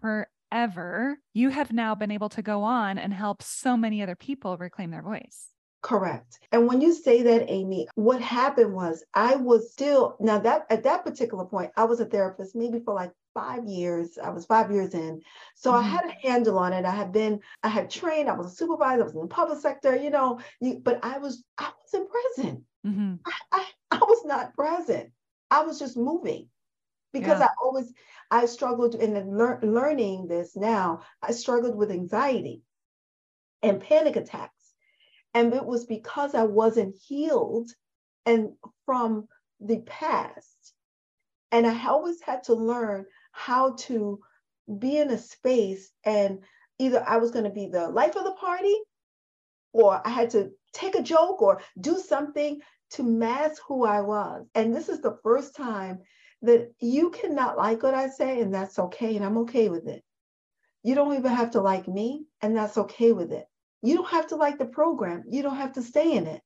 forever 0.52 1.18
you 1.32 1.48
have 1.48 1.72
now 1.72 1.94
been 1.94 2.10
able 2.10 2.28
to 2.28 2.42
go 2.42 2.62
on 2.62 2.98
and 2.98 3.12
help 3.12 3.42
so 3.42 3.76
many 3.76 4.02
other 4.02 4.16
people 4.16 4.56
reclaim 4.56 4.90
their 4.90 5.02
voice 5.02 5.48
Correct. 5.80 6.38
And 6.52 6.68
when 6.68 6.80
you 6.80 6.94
say 6.94 7.24
that, 7.24 7.50
Amy, 7.50 7.88
what 7.96 8.20
happened 8.20 8.72
was 8.72 9.02
I 9.14 9.34
was 9.34 9.72
still 9.72 10.14
now 10.20 10.38
that 10.38 10.64
at 10.70 10.84
that 10.84 11.04
particular 11.04 11.44
point, 11.44 11.72
I 11.76 11.82
was 11.82 11.98
a 11.98 12.04
therapist 12.04 12.54
maybe 12.54 12.78
for 12.78 12.94
like 12.94 13.10
five 13.34 13.64
years. 13.64 14.16
I 14.16 14.30
was 14.30 14.46
five 14.46 14.70
years 14.70 14.94
in. 14.94 15.20
So 15.56 15.72
I 15.72 15.82
Mhm. 15.82 15.88
had 15.88 16.04
a 16.04 16.28
handle 16.28 16.56
on 16.56 16.72
it. 16.72 16.84
I 16.84 16.92
had 16.92 17.10
been, 17.10 17.40
I 17.64 17.68
had 17.68 17.90
trained, 17.90 18.28
I 18.28 18.34
was 18.34 18.52
a 18.52 18.54
supervisor, 18.54 19.00
I 19.02 19.04
was 19.06 19.14
in 19.14 19.22
the 19.22 19.26
public 19.26 19.58
sector, 19.58 19.96
you 19.96 20.10
know, 20.10 20.38
you, 20.60 20.78
but 20.78 21.04
I 21.04 21.18
was, 21.18 21.42
I 21.58 21.72
wasn't 21.82 22.08
present. 22.08 22.62
Mhm. 22.86 23.18
I, 23.26 23.32
I, 23.50 23.66
I 23.90 23.98
was 23.98 24.24
not 24.24 24.54
present. 24.54 25.10
I 25.50 25.64
was 25.64 25.80
just 25.80 25.96
moving 25.96 26.48
because 27.12 27.40
Yeah. 27.40 27.46
I 27.46 27.48
always 27.62 27.92
I 28.30 28.46
struggled 28.46 28.94
in 28.94 29.14
the 29.14 29.22
lear- 29.24 29.60
learning 29.62 30.26
this 30.28 30.56
now. 30.56 31.02
I 31.22 31.32
struggled 31.32 31.76
with 31.76 31.90
anxiety 31.90 32.62
and 33.62 33.80
panic 33.80 34.16
attacks, 34.16 34.74
and 35.34 35.52
it 35.54 35.64
was 35.64 35.84
because 35.86 36.34
I 36.34 36.44
wasn't 36.44 36.96
healed 36.96 37.70
and 38.26 38.52
from 38.86 39.28
the 39.60 39.80
past, 39.82 40.74
and 41.52 41.66
I 41.66 41.86
always 41.88 42.20
had 42.22 42.44
to 42.44 42.54
learn 42.54 43.06
how 43.32 43.72
to 43.86 44.20
be 44.78 44.98
in 44.98 45.10
a 45.10 45.18
space 45.18 45.92
and 46.04 46.40
either 46.78 47.04
I 47.06 47.18
was 47.18 47.30
going 47.30 47.44
to 47.44 47.50
be 47.50 47.68
the 47.68 47.88
life 47.88 48.16
of 48.16 48.24
the 48.24 48.32
party 48.34 48.74
or 49.72 50.00
I 50.06 50.10
had 50.10 50.30
to 50.30 50.50
take 50.72 50.94
a 50.94 51.02
joke 51.02 51.42
or 51.42 51.60
do 51.80 51.98
something 51.98 52.60
to 52.90 53.02
mask 53.02 53.62
who 53.66 53.84
I 53.84 54.00
was. 54.02 54.46
And 54.54 54.74
this 54.74 54.88
is 54.88 55.00
the 55.00 55.18
first 55.22 55.54
time 55.56 56.00
that 56.42 56.72
you 56.80 57.10
cannot 57.10 57.56
like 57.56 57.82
what 57.82 57.94
I 57.94 58.08
say, 58.08 58.40
and 58.40 58.52
that's 58.54 58.78
okay. 58.78 59.16
And 59.16 59.24
I'm 59.24 59.38
okay 59.38 59.68
with 59.68 59.86
it. 59.88 60.02
You 60.82 60.94
don't 60.94 61.14
even 61.14 61.32
have 61.32 61.52
to 61.52 61.60
like 61.60 61.88
me, 61.88 62.26
and 62.40 62.56
that's 62.56 62.78
okay 62.78 63.12
with 63.12 63.32
it. 63.32 63.46
You 63.82 63.96
don't 63.96 64.10
have 64.10 64.28
to 64.28 64.36
like 64.36 64.58
the 64.58 64.66
program, 64.66 65.24
you 65.28 65.42
don't 65.42 65.56
have 65.56 65.72
to 65.74 65.82
stay 65.82 66.12
in 66.12 66.26
it. 66.26 66.42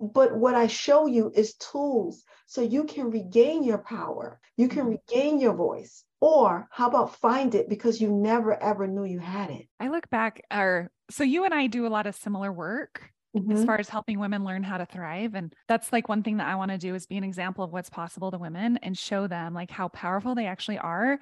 But 0.00 0.36
what 0.36 0.54
I 0.54 0.66
show 0.68 1.06
you 1.06 1.32
is 1.34 1.54
tools 1.56 2.24
so 2.46 2.60
you 2.62 2.84
can 2.84 3.10
regain 3.10 3.64
your 3.64 3.78
power, 3.78 4.40
you 4.56 4.68
can 4.68 4.86
Mhm. 4.86 4.98
regain 5.08 5.40
your 5.40 5.54
voice. 5.54 6.04
Or 6.20 6.68
how 6.70 6.88
about 6.88 7.16
find 7.16 7.54
it 7.54 7.68
because 7.68 8.00
you 8.00 8.10
never 8.12 8.54
ever 8.62 8.86
knew 8.86 9.04
you 9.04 9.18
had 9.20 9.50
it? 9.50 9.68
i 9.80 9.88
look 9.88 10.08
back 10.10 10.42
or 10.52 10.90
so 11.10 11.24
you 11.24 11.44
and 11.44 11.54
i 11.54 11.66
do 11.66 11.86
a 11.86 11.88
lot 11.88 12.06
of 12.06 12.14
similar 12.14 12.52
work 12.52 13.10
mm-hmm. 13.34 13.52
as 13.52 13.64
far 13.64 13.78
as 13.78 13.88
helping 13.88 14.18
women 14.18 14.44
learn 14.44 14.62
how 14.62 14.78
to 14.78 14.86
thrive. 14.86 15.34
And 15.34 15.52
that's 15.68 15.92
like 15.92 16.08
one 16.08 16.22
thing 16.22 16.38
that 16.38 16.48
I 16.48 16.54
want 16.54 16.70
to 16.70 16.78
do 16.78 16.94
is 16.94 17.06
be 17.06 17.16
an 17.16 17.24
example 17.24 17.64
of 17.64 17.72
what's 17.72 17.90
possible 17.90 18.30
to 18.30 18.38
women 18.38 18.78
and 18.82 18.96
show 18.96 19.26
them 19.26 19.54
like 19.54 19.70
how 19.70 19.88
powerful 19.88 20.34
they 20.34 20.46
actually 20.46 20.78
are. 20.78 21.18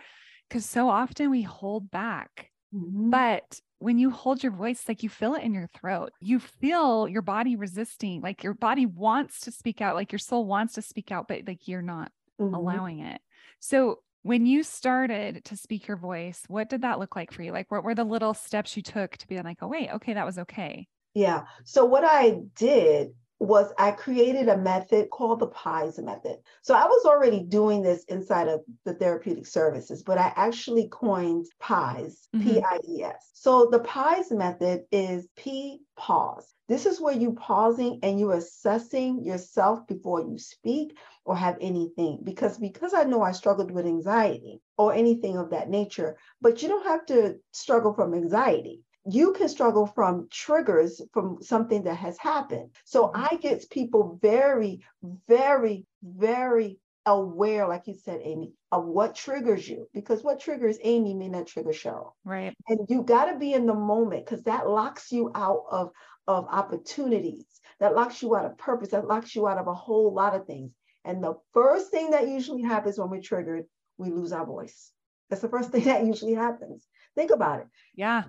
Cause 0.51 0.67
so 0.67 0.89
often 0.89 1.31
we 1.31 1.43
hold 1.43 1.91
back. 1.91 2.51
Mm-hmm. 2.75 3.11
But 3.11 3.61
when 3.79 3.99
you 3.99 4.11
hold 4.11 4.43
your 4.43 4.53
voice, 4.53 4.85
like 4.87 5.03
you 5.03 5.09
feel 5.09 5.35
it 5.35 5.43
in 5.43 5.55
your 5.55 5.69
throat, 5.75 6.13
you 6.21 6.39
feel 6.39 7.09
your 7.09 7.23
body 7.23 7.57
resisting, 7.57 8.21
like 8.21 8.45
your 8.45 8.55
body 8.55 8.87
wants 8.87 9.41
to 9.41 9.51
speak 9.51 9.81
out, 9.81 9.97
like 9.97 10.13
your 10.13 10.19
soul 10.19 10.47
wants 10.47 10.75
to 10.75 10.83
speak 10.83 11.11
out, 11.11 11.27
but 11.29 11.41
like 11.47 11.67
you're 11.67 11.83
not 11.83 12.13
mm-hmm. 12.41 12.55
allowing 12.55 13.01
it. 13.01 13.21
So 13.61 13.99
when 14.23 14.47
you 14.47 14.63
started 14.63 15.45
to 15.47 15.57
speak 15.57 15.89
your 15.89 15.97
voice, 15.97 16.43
what 16.47 16.71
did 16.71 16.83
that 16.83 16.99
look 17.01 17.17
like 17.17 17.33
for 17.33 17.43
you? 17.43 17.51
Like, 17.53 17.71
what 17.71 17.83
were 17.83 17.95
the 17.95 18.05
little 18.05 18.35
steps 18.35 18.77
you 18.77 18.83
took 18.83 19.17
to 19.17 19.27
be 19.27 19.41
like, 19.41 19.59
oh, 19.63 19.69
wait, 19.69 19.91
okay, 19.95 20.15
that 20.15 20.27
was 20.27 20.39
okay? 20.39 20.87
Yeah. 21.15 21.45
So, 21.65 21.85
what 21.85 22.05
I 22.05 22.41
did 22.57 23.15
was 23.43 23.73
I 23.77 23.91
created 23.91 24.49
a 24.49 24.57
method 24.57 25.11
called 25.11 25.41
the 25.41 25.49
PIES 25.49 25.99
method. 25.99 26.37
So 26.63 26.75
I 26.75 26.85
was 26.85 27.05
already 27.05 27.43
doing 27.43 27.83
this 27.83 28.05
inside 28.05 28.47
of 28.47 28.61
the 28.85 28.95
therapeutic 28.95 29.47
services, 29.47 30.05
but 30.05 30.17
I 30.17 30.33
actually 30.37 30.89
coined 30.89 31.47
PIES, 31.59 32.29
mm-hmm. 32.37 32.49
P-I-E-S. 32.49 33.31
So 33.35 33.69
the 33.69 33.81
PIES 33.81 34.31
method 34.31 34.85
is 34.93 35.27
P 35.35 35.81
pause. 35.97 36.55
This 36.69 36.87
is 36.87 37.01
where 37.01 37.17
you 37.17 37.33
pausing 37.33 37.99
and 38.05 38.21
you 38.21 38.31
assessing 38.31 39.25
yourself 39.25 39.89
before 39.89 40.21
you 40.21 40.39
speak 40.39 40.97
or 41.25 41.37
have 41.37 41.59
anything. 41.61 42.21
Because 42.23 42.59
because 42.59 42.95
I 42.95 43.03
know 43.03 43.23
I 43.23 43.33
struggled 43.33 43.73
with 43.73 43.87
anxiety 43.87 44.61
or 44.79 44.95
anything 44.95 45.37
of 45.37 45.51
that 45.51 45.69
nature, 45.69 46.17
but 46.41 46.63
you 46.63 46.69
don't 46.69 46.87
have 46.87 47.05
to 47.07 47.41
struggle 47.51 47.93
from 47.93 48.15
anxiety 48.15 48.83
you 49.05 49.33
can 49.33 49.49
struggle 49.49 49.87
from 49.87 50.29
triggers 50.31 51.01
from 51.13 51.43
something 51.43 51.85
that 51.85 51.97
has 51.97 52.19
happened. 52.19 52.71
So 52.85 53.09
mm-hmm. 53.09 53.25
I 53.25 53.37
get 53.41 53.69
people 53.71 54.19
very, 54.23 54.83
very, 55.29 55.87
very 56.03 56.79
aware, 57.05 57.67
like 57.67 57.89
you 57.89 57.95
said, 57.95 58.21
Amy, 58.23 58.53
of 58.71 58.85
what 58.85 59.17
triggers 59.17 59.69
you, 59.69 59.89
because 59.93 60.23
what 60.23 60.41
triggers 60.41 60.79
Amy 60.83 61.15
may 61.15 61.29
not 61.29 61.49
trigger 61.49 61.71
Cheryl. 61.71 62.13
Right. 62.25 62.55
And 62.69 62.87
you 62.89 63.03
got 63.03 63.27
to 63.27 63.39
be 63.39 63.55
in 63.55 63.67
the 63.67 63.75
moment 63.75 64.25
because 64.25 64.45
that 64.45 64.69
locks 64.69 65.11
you 65.11 65.33
out 65.35 65.65
of, 65.71 65.91
of 66.29 66.47
opportunities, 66.49 67.45
that 67.81 67.97
locks 67.97 68.23
you 68.23 68.37
out 68.37 68.45
of 68.45 68.57
purpose, 68.57 68.91
that 68.91 69.09
locks 69.09 69.35
you 69.35 69.49
out 69.49 69.59
of 69.59 69.67
a 69.67 69.75
whole 69.75 70.15
lot 70.15 70.37
of 70.37 70.47
things. 70.47 70.71
And 71.05 71.25
the 71.25 71.35
first 71.53 71.91
thing 71.91 72.11
that 72.11 72.29
usually 72.29 72.63
happens 72.63 72.99
when 72.99 73.11
we're 73.11 73.21
triggered, 73.21 73.65
we 73.99 74.11
lose 74.11 74.33
our 74.33 74.47
voice. 74.47 74.93
That's 75.29 75.43
the 75.43 75.49
first 75.49 75.71
thing 75.73 75.85
that 75.85 76.07
usually 76.07 76.35
happens. 76.35 76.87
Think 77.17 77.33
about 77.33 77.61
it. 77.61 77.67
Yeah 77.97 78.23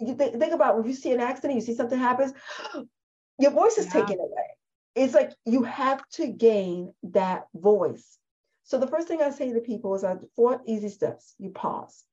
you 0.00 0.14
think, 0.14 0.38
think 0.38 0.52
about 0.52 0.76
when 0.76 0.86
you 0.86 0.94
see 0.94 1.12
an 1.12 1.20
accident, 1.20 1.54
you 1.54 1.60
see 1.60 1.74
something 1.74 1.98
happens, 1.98 2.32
your 3.38 3.50
voice 3.50 3.78
is 3.78 3.86
yeah. 3.86 3.92
taken 3.92 4.18
away. 4.18 4.46
It's 4.94 5.14
like 5.14 5.32
you 5.46 5.62
have 5.62 6.02
to 6.12 6.26
gain 6.26 6.92
that 7.04 7.46
voice. 7.54 8.18
So 8.64 8.78
the 8.78 8.86
first 8.86 9.08
thing 9.08 9.22
I 9.22 9.30
say 9.30 9.52
to 9.52 9.60
people 9.60 9.94
is 9.94 10.04
uh, 10.04 10.16
four 10.36 10.60
easy 10.66 10.88
steps. 10.88 11.34
You 11.38 11.50
pause. 11.50 12.04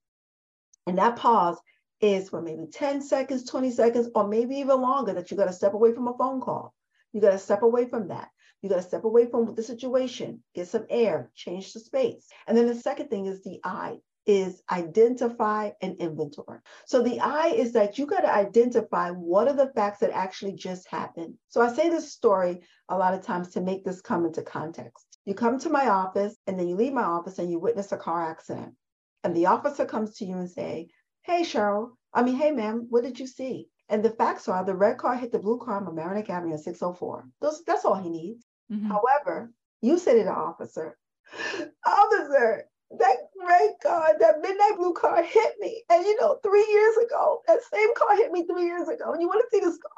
And 0.86 0.98
that 0.98 1.18
pause 1.18 1.58
is 2.02 2.30
for 2.30 2.42
maybe 2.42 2.68
10 2.72 3.02
seconds, 3.02 3.50
20 3.50 3.72
seconds, 3.72 4.10
or 4.16 4.28
maybe 4.28 4.58
even 4.58 4.82
longer 4.82 5.14
that 5.14 5.30
you 5.30 5.38
got 5.38 5.46
to 5.46 5.54
step 5.54 5.74
away 5.74 5.94
from 5.94 6.08
a 6.08 6.18
phone 6.18 6.42
call. 6.42 6.74
You 7.14 7.22
got 7.22 7.32
to 7.32 7.38
step 7.38 7.64
away 7.64 7.88
from 7.88 8.10
that. 8.10 8.30
You 8.62 8.70
got 8.70 8.78
to 8.78 8.82
step 8.82 9.04
away 9.04 9.30
from 9.30 9.54
the 9.56 9.64
situation, 9.64 10.44
get 10.56 10.68
some 10.68 10.86
air, 10.90 11.30
change 11.36 11.74
the 11.74 11.80
space. 11.80 12.28
And 12.48 12.58
then 12.58 12.68
the 12.68 12.76
second 12.76 13.10
thing 13.10 13.26
is 13.26 13.44
the 13.44 13.60
I 13.64 13.98
is 14.28 14.62
identify 14.70 15.72
and 15.82 15.96
inventory. 15.98 16.60
So 16.86 17.02
the 17.02 17.20
I 17.20 17.48
is 17.48 17.74
that 17.74 17.98
you 17.98 18.06
got 18.06 18.22
to 18.22 18.34
identify 18.34 19.10
what 19.12 19.48
are 19.48 19.54
the 19.54 19.72
facts 19.74 20.00
that 20.00 20.12
actually 20.12 20.54
just 20.54 20.88
happened. 20.88 21.36
So 21.48 21.62
I 21.62 21.74
say 21.74 21.90
this 21.90 22.12
story 22.12 22.62
a 22.90 22.98
lot 22.98 23.14
of 23.14 23.24
times 23.24 23.50
to 23.52 23.62
make 23.62 23.86
this 23.86 24.02
come 24.02 24.26
into 24.26 24.42
context. 24.42 25.18
You 25.26 25.34
come 25.34 25.58
to 25.60 25.70
my 25.70 25.88
office 25.90 26.36
and 26.46 26.60
then 26.60 26.68
you 26.68 26.76
leave 26.76 26.94
my 26.94 27.04
office 27.04 27.40
and 27.40 27.50
you 27.50 27.60
witness 27.60 27.92
a 27.92 27.98
car 27.98 28.30
accident. 28.30 28.76
And 29.24 29.36
the 29.36 29.48
officer 29.48 29.86
comes 29.86 30.16
to 30.18 30.26
you 30.26 30.38
and 30.38 30.50
say, 30.50 30.90
"Hey 31.24 31.42
Cheryl, 31.42 31.92
I 32.14 32.22
mean, 32.22 32.36
hey 32.36 32.52
ma'am, 32.52 32.88
what 32.90 33.04
did 33.04 33.20
you 33.20 33.28
see?" 33.28 33.70
And 33.90 34.04
the 34.04 34.12
facts 34.12 34.48
are 34.48 34.64
the 34.64 34.76
red 34.76 34.98
car 34.98 35.16
hit 35.16 35.32
the 35.32 35.40
blue 35.40 35.58
car 35.58 35.78
on 35.78 35.86
Mamaroneck 35.86 36.30
Avenue 36.30 36.54
at 36.54 36.60
604. 36.60 37.30
Those, 37.40 37.64
that's 37.66 37.86
all 37.86 37.96
he 37.96 38.10
needs. 38.10 38.46
Mm-hmm. 38.72 38.88
However, 38.88 39.52
you 39.82 39.98
say 39.98 40.18
to 40.18 40.26
the 40.26 40.32
officer, 40.32 40.98
Officer, 41.86 42.66
that 42.92 43.18
red 43.46 43.72
car, 43.84 44.16
that 44.20 44.42
midnight 44.42 44.78
blue 44.78 44.94
car 44.94 45.24
hit 45.24 45.56
me. 45.60 45.84
And 45.90 46.06
you 46.06 46.20
know, 46.20 46.40
three 46.44 46.68
years 46.72 46.98
ago, 46.98 47.42
that 47.48 47.60
same 47.72 47.94
car 47.96 48.16
hit 48.16 48.32
me 48.32 48.46
three 48.46 48.66
years 48.66 48.88
ago. 48.88 49.12
And 49.12 49.22
you 49.22 49.28
want 49.28 49.44
to 49.50 49.58
see 49.58 49.64
this 49.64 49.78
car? 49.78 49.92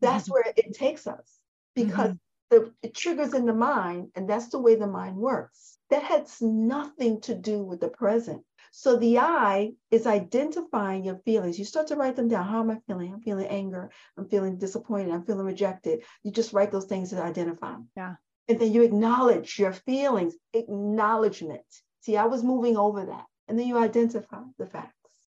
That's 0.00 0.24
mm-hmm. 0.24 0.32
where 0.32 0.54
it 0.56 0.74
takes 0.74 1.06
us 1.06 1.38
because 1.74 2.10
mm-hmm. 2.10 2.64
the, 2.64 2.72
it 2.82 2.94
triggers 2.94 3.34
in 3.34 3.46
the 3.46 3.54
mind, 3.54 4.08
and 4.14 4.28
that's 4.28 4.48
the 4.48 4.60
way 4.60 4.76
the 4.76 4.86
mind 4.86 5.16
works. 5.16 5.78
That 5.90 6.02
has 6.02 6.40
nothing 6.40 7.20
to 7.22 7.34
do 7.34 7.62
with 7.62 7.80
the 7.80 7.88
present. 7.88 8.42
So 8.72 8.96
the 8.96 9.18
I 9.18 9.72
is 9.90 10.06
identifying 10.06 11.04
your 11.04 11.16
feelings. 11.24 11.58
You 11.58 11.64
start 11.64 11.86
to 11.88 11.96
write 11.96 12.16
them 12.16 12.28
down. 12.28 12.46
How 12.46 12.60
am 12.60 12.70
I 12.70 12.78
feeling? 12.86 13.12
I'm 13.12 13.22
feeling 13.22 13.46
anger. 13.46 13.90
I'm 14.18 14.28
feeling 14.28 14.58
disappointed. 14.58 15.12
I'm 15.12 15.24
feeling 15.24 15.46
rejected. 15.46 16.02
You 16.22 16.30
just 16.30 16.52
write 16.52 16.72
those 16.72 16.84
things 16.84 17.10
to 17.10 17.22
identify 17.22 17.72
them. 17.72 17.88
Yeah. 17.96 18.16
And 18.48 18.58
then 18.60 18.72
you 18.72 18.82
acknowledge 18.82 19.58
your 19.58 19.72
feelings. 19.72 20.34
Acknowledgement 20.52 21.64
See, 22.06 22.16
I 22.16 22.26
was 22.26 22.44
moving 22.44 22.76
over 22.76 23.04
that. 23.04 23.26
And 23.48 23.58
then 23.58 23.66
you 23.66 23.76
identify 23.78 24.38
the 24.58 24.66
facts. 24.66 24.92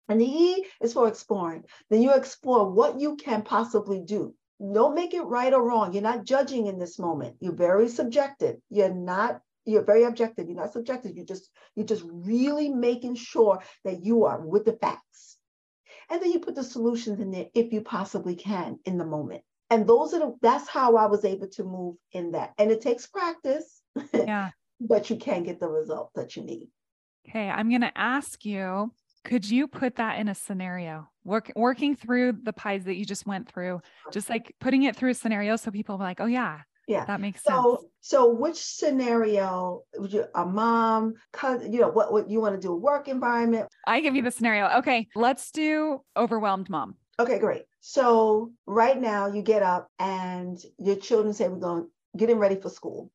And 0.08 0.20
the 0.20 0.24
E 0.24 0.64
is 0.80 0.92
for 0.92 1.08
exploring. 1.08 1.64
Then 1.88 2.00
you 2.00 2.14
explore 2.14 2.70
what 2.70 3.00
you 3.00 3.16
can 3.16 3.42
possibly 3.42 4.00
do. 4.02 4.34
Don't 4.60 4.94
make 4.94 5.12
it 5.12 5.22
right 5.22 5.52
or 5.52 5.66
wrong. 5.66 5.92
You're 5.92 6.04
not 6.04 6.24
judging 6.24 6.68
in 6.68 6.78
this 6.78 6.96
moment. 6.96 7.34
You're 7.40 7.54
very 7.54 7.88
subjective. 7.88 8.58
You're 8.68 8.94
not 8.94 9.40
you're 9.64 9.82
very 9.82 10.04
objective. 10.04 10.46
You're 10.46 10.62
not 10.62 10.72
subjective. 10.72 11.16
You 11.16 11.24
just 11.24 11.50
you're 11.74 11.86
just 11.86 12.04
really 12.06 12.68
making 12.68 13.16
sure 13.16 13.60
that 13.84 14.04
you 14.04 14.26
are 14.26 14.40
with 14.40 14.64
the 14.64 14.74
facts. 14.74 15.38
And 16.08 16.22
then 16.22 16.30
you 16.30 16.38
put 16.38 16.54
the 16.54 16.62
solutions 16.62 17.18
in 17.18 17.32
there 17.32 17.48
if 17.52 17.72
you 17.72 17.80
possibly 17.80 18.36
can 18.36 18.78
in 18.84 18.96
the 18.96 19.04
moment. 19.04 19.42
And 19.70 19.88
those 19.88 20.14
are 20.14 20.20
the, 20.20 20.36
that's 20.40 20.68
how 20.68 20.94
I 20.96 21.06
was 21.06 21.24
able 21.24 21.48
to 21.48 21.64
move 21.64 21.96
in 22.12 22.32
that. 22.32 22.54
And 22.58 22.70
it 22.70 22.80
takes 22.80 23.08
practice. 23.08 23.82
Yeah 24.14 24.50
but 24.80 25.10
you 25.10 25.16
can't 25.16 25.44
get 25.44 25.60
the 25.60 25.68
result 25.68 26.10
that 26.14 26.36
you 26.36 26.42
need. 26.42 26.68
Okay, 27.28 27.48
I'm 27.48 27.68
going 27.68 27.82
to 27.82 27.96
ask 27.96 28.44
you 28.44 28.92
could 29.24 29.48
you 29.48 29.68
put 29.68 29.96
that 29.96 30.18
in 30.18 30.28
a 30.28 30.34
scenario? 30.34 31.08
Work 31.24 31.52
working 31.54 31.94
through 31.94 32.38
the 32.42 32.52
PIES 32.52 32.84
that 32.84 32.96
you 32.96 33.04
just 33.04 33.26
went 33.26 33.46
through 33.46 33.82
just 34.10 34.30
like 34.30 34.54
putting 34.58 34.84
it 34.84 34.96
through 34.96 35.10
a 35.10 35.14
scenario 35.14 35.56
so 35.56 35.70
people 35.70 35.96
are 35.96 35.98
like 35.98 36.18
oh 36.18 36.26
yeah 36.26 36.60
yeah. 36.88 37.04
that 37.04 37.20
makes 37.20 37.44
so, 37.44 37.50
sense. 37.50 37.62
so 37.62 37.90
so 38.00 38.30
which 38.30 38.56
scenario 38.56 39.82
would 39.98 40.12
you 40.12 40.24
a 40.34 40.46
mom 40.46 41.14
cause 41.32 41.62
you 41.68 41.78
know 41.78 41.90
what, 41.90 42.10
what 42.10 42.30
you 42.30 42.40
want 42.40 42.54
to 42.54 42.60
do 42.60 42.72
a 42.72 42.76
work 42.76 43.06
environment? 43.06 43.68
I 43.86 44.00
give 44.00 44.16
you 44.16 44.22
the 44.22 44.30
scenario. 44.30 44.78
Okay 44.78 45.08
let's 45.14 45.50
do 45.50 46.00
overwhelmed 46.16 46.70
mom. 46.70 46.96
Okay 47.18 47.38
great. 47.38 47.64
So 47.80 48.52
right 48.66 48.98
now 48.98 49.26
you 49.26 49.42
get 49.42 49.62
up 49.62 49.88
and 49.98 50.58
your 50.78 50.96
children 50.96 51.34
say 51.34 51.48
we're 51.48 51.58
going 51.58 51.90
getting 52.16 52.38
ready 52.38 52.56
for 52.56 52.70
school 52.70 53.10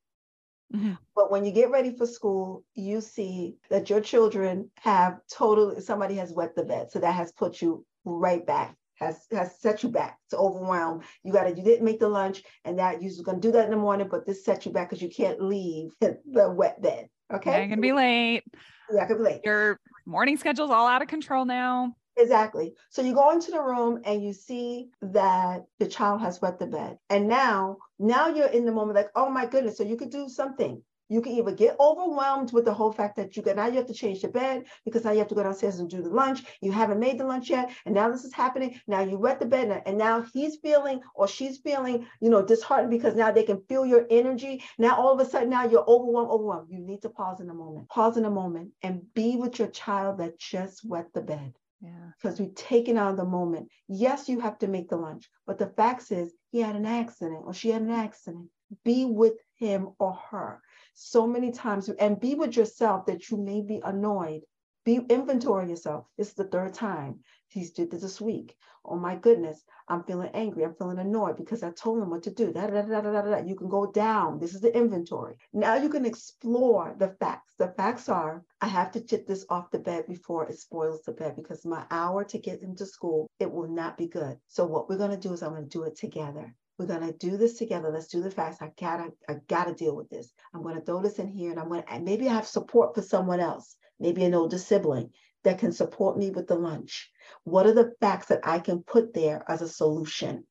Mm-hmm. 0.73 0.93
But 1.15 1.31
when 1.31 1.45
you 1.45 1.51
get 1.51 1.71
ready 1.71 1.95
for 1.95 2.05
school, 2.05 2.63
you 2.73 3.01
see 3.01 3.55
that 3.69 3.89
your 3.89 4.01
children 4.01 4.71
have 4.79 5.19
totally 5.31 5.81
somebody 5.81 6.15
has 6.15 6.33
wet 6.33 6.55
the 6.55 6.63
bed. 6.63 6.91
So 6.91 6.99
that 6.99 7.13
has 7.13 7.31
put 7.31 7.61
you 7.61 7.85
right 8.03 8.45
back, 8.45 8.75
has 8.95 9.25
has 9.31 9.59
set 9.59 9.83
you 9.83 9.89
back 9.89 10.17
to 10.31 10.37
overwhelm. 10.37 11.01
You 11.23 11.33
got 11.33 11.43
to 11.43 11.49
you 11.49 11.63
didn't 11.63 11.85
make 11.85 11.99
the 11.99 12.09
lunch, 12.09 12.43
and 12.63 12.79
that 12.79 13.01
you're 13.01 13.23
going 13.23 13.41
to 13.41 13.47
do 13.47 13.51
that 13.53 13.65
in 13.65 13.71
the 13.71 13.77
morning, 13.77 14.07
but 14.09 14.25
this 14.25 14.43
set 14.43 14.65
you 14.65 14.71
back 14.71 14.89
because 14.89 15.01
you 15.01 15.09
can't 15.09 15.41
leave 15.41 15.91
the 16.01 16.51
wet 16.51 16.81
bed. 16.81 17.07
Okay, 17.33 17.63
I 17.63 17.67
can 17.67 17.81
be 17.81 17.93
late. 17.93 18.43
Yeah, 18.91 19.03
I 19.03 19.05
can 19.05 19.17
be 19.17 19.23
late. 19.23 19.41
Your 19.43 19.79
morning 20.05 20.37
schedule's 20.37 20.71
all 20.71 20.87
out 20.87 21.01
of 21.01 21.07
control 21.07 21.45
now. 21.45 21.95
Exactly. 22.17 22.73
So 22.89 23.01
you 23.01 23.13
go 23.13 23.31
into 23.31 23.51
the 23.51 23.61
room 23.61 24.01
and 24.05 24.23
you 24.23 24.31
see 24.31 24.89
that 25.01 25.65
the 25.79 25.87
child 25.87 26.21
has 26.21 26.41
wet 26.41 26.59
the 26.59 26.67
bed. 26.67 26.97
And 27.09 27.27
now, 27.27 27.77
now 27.99 28.27
you're 28.27 28.47
in 28.47 28.65
the 28.65 28.71
moment 28.71 28.95
like, 28.95 29.11
oh 29.15 29.29
my 29.29 29.45
goodness. 29.45 29.77
So 29.77 29.83
you 29.83 29.97
could 29.97 30.09
do 30.09 30.29
something. 30.29 30.81
You 31.07 31.21
can 31.21 31.33
either 31.33 31.51
get 31.51 31.79
overwhelmed 31.79 32.51
with 32.51 32.65
the 32.65 32.73
whole 32.73 32.91
fact 32.91 33.15
that 33.17 33.37
you 33.37 33.43
got 33.43 33.57
now 33.57 33.67
you 33.67 33.75
have 33.75 33.85
to 33.87 33.93
change 33.93 34.21
the 34.21 34.27
bed 34.27 34.65
because 34.85 35.03
now 35.03 35.11
you 35.11 35.19
have 35.19 35.27
to 35.27 35.35
go 35.35 35.43
downstairs 35.43 35.77
and 35.77 35.87
do 35.87 36.01
the 36.01 36.09
lunch. 36.09 36.43
You 36.61 36.71
haven't 36.71 36.99
made 36.99 37.19
the 37.19 37.25
lunch 37.25 37.49
yet, 37.49 37.71
and 37.85 37.93
now 37.93 38.09
this 38.09 38.23
is 38.23 38.33
happening. 38.33 38.79
Now 38.87 39.01
you 39.01 39.19
wet 39.19 39.39
the 39.39 39.45
bed, 39.45 39.83
and 39.85 39.97
now 39.99 40.25
he's 40.33 40.55
feeling 40.57 41.01
or 41.13 41.27
she's 41.27 41.59
feeling, 41.59 42.07
you 42.21 42.31
know, 42.31 42.41
disheartened 42.41 42.89
because 42.89 43.15
now 43.15 43.31
they 43.31 43.43
can 43.43 43.61
feel 43.69 43.85
your 43.85 44.07
energy. 44.09 44.63
Now 44.79 44.95
all 44.95 45.13
of 45.13 45.25
a 45.25 45.29
sudden, 45.29 45.49
now 45.49 45.65
you're 45.65 45.87
overwhelmed, 45.87 46.31
overwhelmed. 46.31 46.71
You 46.71 46.79
need 46.79 47.03
to 47.03 47.09
pause 47.09 47.39
in 47.39 47.49
a 47.49 47.53
moment. 47.53 47.87
Pause 47.89 48.17
in 48.17 48.25
a 48.25 48.31
moment 48.31 48.71
and 48.81 49.01
be 49.13 49.35
with 49.35 49.59
your 49.59 49.69
child 49.69 50.17
that 50.17 50.39
just 50.39 50.83
wet 50.83 51.13
the 51.13 51.21
bed. 51.21 51.53
Yeah. 51.81 52.11
Because 52.19 52.39
we've 52.39 52.55
taken 52.55 52.97
out 52.97 53.11
of 53.11 53.17
the 53.17 53.25
moment. 53.25 53.69
Yes, 53.87 54.27
you 54.27 54.39
have 54.39 54.57
to 54.59 54.67
make 54.67 54.89
the 54.89 54.97
lunch, 54.97 55.29
but 55.45 55.59
the 55.59 55.67
fact 55.67 56.11
is 56.11 56.33
he 56.55 56.61
had 56.61 56.77
an 56.77 56.85
accident 56.85 57.41
or 57.43 57.53
she 57.53 57.69
had 57.69 57.81
an 57.81 57.91
accident. 57.91 58.47
Be 58.85 59.03
with 59.03 59.33
him 59.55 59.89
or 59.99 60.13
her. 60.31 60.61
So 60.93 61.27
many 61.27 61.51
times, 61.51 61.89
and 61.89 62.17
be 62.17 62.33
with 62.33 62.55
yourself 62.55 63.07
that 63.07 63.29
you 63.29 63.35
may 63.35 63.59
be 63.59 63.81
annoyed. 63.83 64.43
Be 64.85 65.01
inventory 65.09 65.69
yourself. 65.69 66.05
This 66.17 66.29
is 66.29 66.35
the 66.35 66.45
third 66.45 66.73
time. 66.73 67.19
He's 67.55 67.71
did 67.71 67.89
this 67.89 68.01
this 68.01 68.19
week. 68.19 68.57
Oh 68.83 68.97
my 68.97 69.15
goodness, 69.15 69.63
I'm 69.87 70.03
feeling 70.03 70.29
angry. 70.33 70.65
I'm 70.65 70.75
feeling 70.75 70.99
annoyed 70.99 71.37
because 71.37 71.63
I 71.63 71.71
told 71.71 72.03
him 72.03 72.09
what 72.09 72.23
to 72.23 72.29
do. 72.29 72.51
Da, 72.51 72.67
da, 72.67 72.81
da, 72.81 72.99
da, 72.99 73.11
da, 73.13 73.21
da. 73.21 73.37
You 73.37 73.55
can 73.55 73.69
go 73.69 73.89
down. 73.89 74.39
This 74.39 74.53
is 74.53 74.59
the 74.59 74.75
inventory. 74.75 75.37
Now 75.53 75.75
you 75.75 75.87
can 75.87 76.03
explore 76.05 76.93
the 76.99 77.15
facts. 77.17 77.53
The 77.57 77.69
facts 77.69 78.09
are 78.09 78.43
I 78.59 78.67
have 78.67 78.91
to 78.91 78.99
chip 78.99 79.25
this 79.25 79.45
off 79.49 79.71
the 79.71 79.79
bed 79.79 80.05
before 80.05 80.45
it 80.49 80.59
spoils 80.59 81.03
the 81.03 81.13
bed 81.13 81.37
because 81.37 81.65
my 81.65 81.85
hour 81.91 82.25
to 82.25 82.37
get 82.37 82.61
him 82.61 82.75
to 82.75 82.85
school, 82.85 83.29
it 83.39 83.49
will 83.49 83.69
not 83.69 83.97
be 83.97 84.09
good. 84.09 84.37
So 84.49 84.65
what 84.65 84.89
we're 84.89 84.97
going 84.97 85.17
to 85.17 85.27
do 85.27 85.31
is 85.31 85.41
I'm 85.41 85.51
going 85.51 85.69
to 85.69 85.69
do 85.69 85.83
it 85.83 85.95
together. 85.95 86.53
We're 86.77 86.87
gonna 86.87 87.13
do 87.13 87.37
this 87.37 87.57
together. 87.57 87.89
Let's 87.89 88.07
do 88.07 88.21
the 88.21 88.29
facts. 88.29 88.61
I 88.61 88.69
gotta, 88.77 89.13
I 89.29 89.35
gotta 89.47 89.73
deal 89.73 89.95
with 89.95 90.09
this. 90.09 90.33
I'm 90.53 90.61
gonna 90.61 90.81
throw 90.81 91.01
this 91.01 91.19
in 91.19 91.29
here, 91.29 91.51
and 91.51 91.57
I'm 91.57 91.69
gonna 91.69 91.85
maybe 92.01 92.27
I 92.27 92.33
have 92.33 92.47
support 92.47 92.93
for 92.93 93.01
someone 93.01 93.39
else, 93.39 93.77
maybe 93.97 94.25
an 94.25 94.33
older 94.33 94.57
sibling 94.57 95.11
that 95.45 95.59
can 95.59 95.71
support 95.71 96.17
me 96.17 96.31
with 96.31 96.47
the 96.47 96.55
lunch. 96.55 97.09
What 97.43 97.67
are 97.67 97.73
the 97.73 97.93
facts 97.99 98.27
that 98.27 98.41
I 98.43 98.59
can 98.59 98.83
put 98.83 99.13
there 99.13 99.43
as 99.47 99.61
a 99.61 99.67
solution 99.67 100.45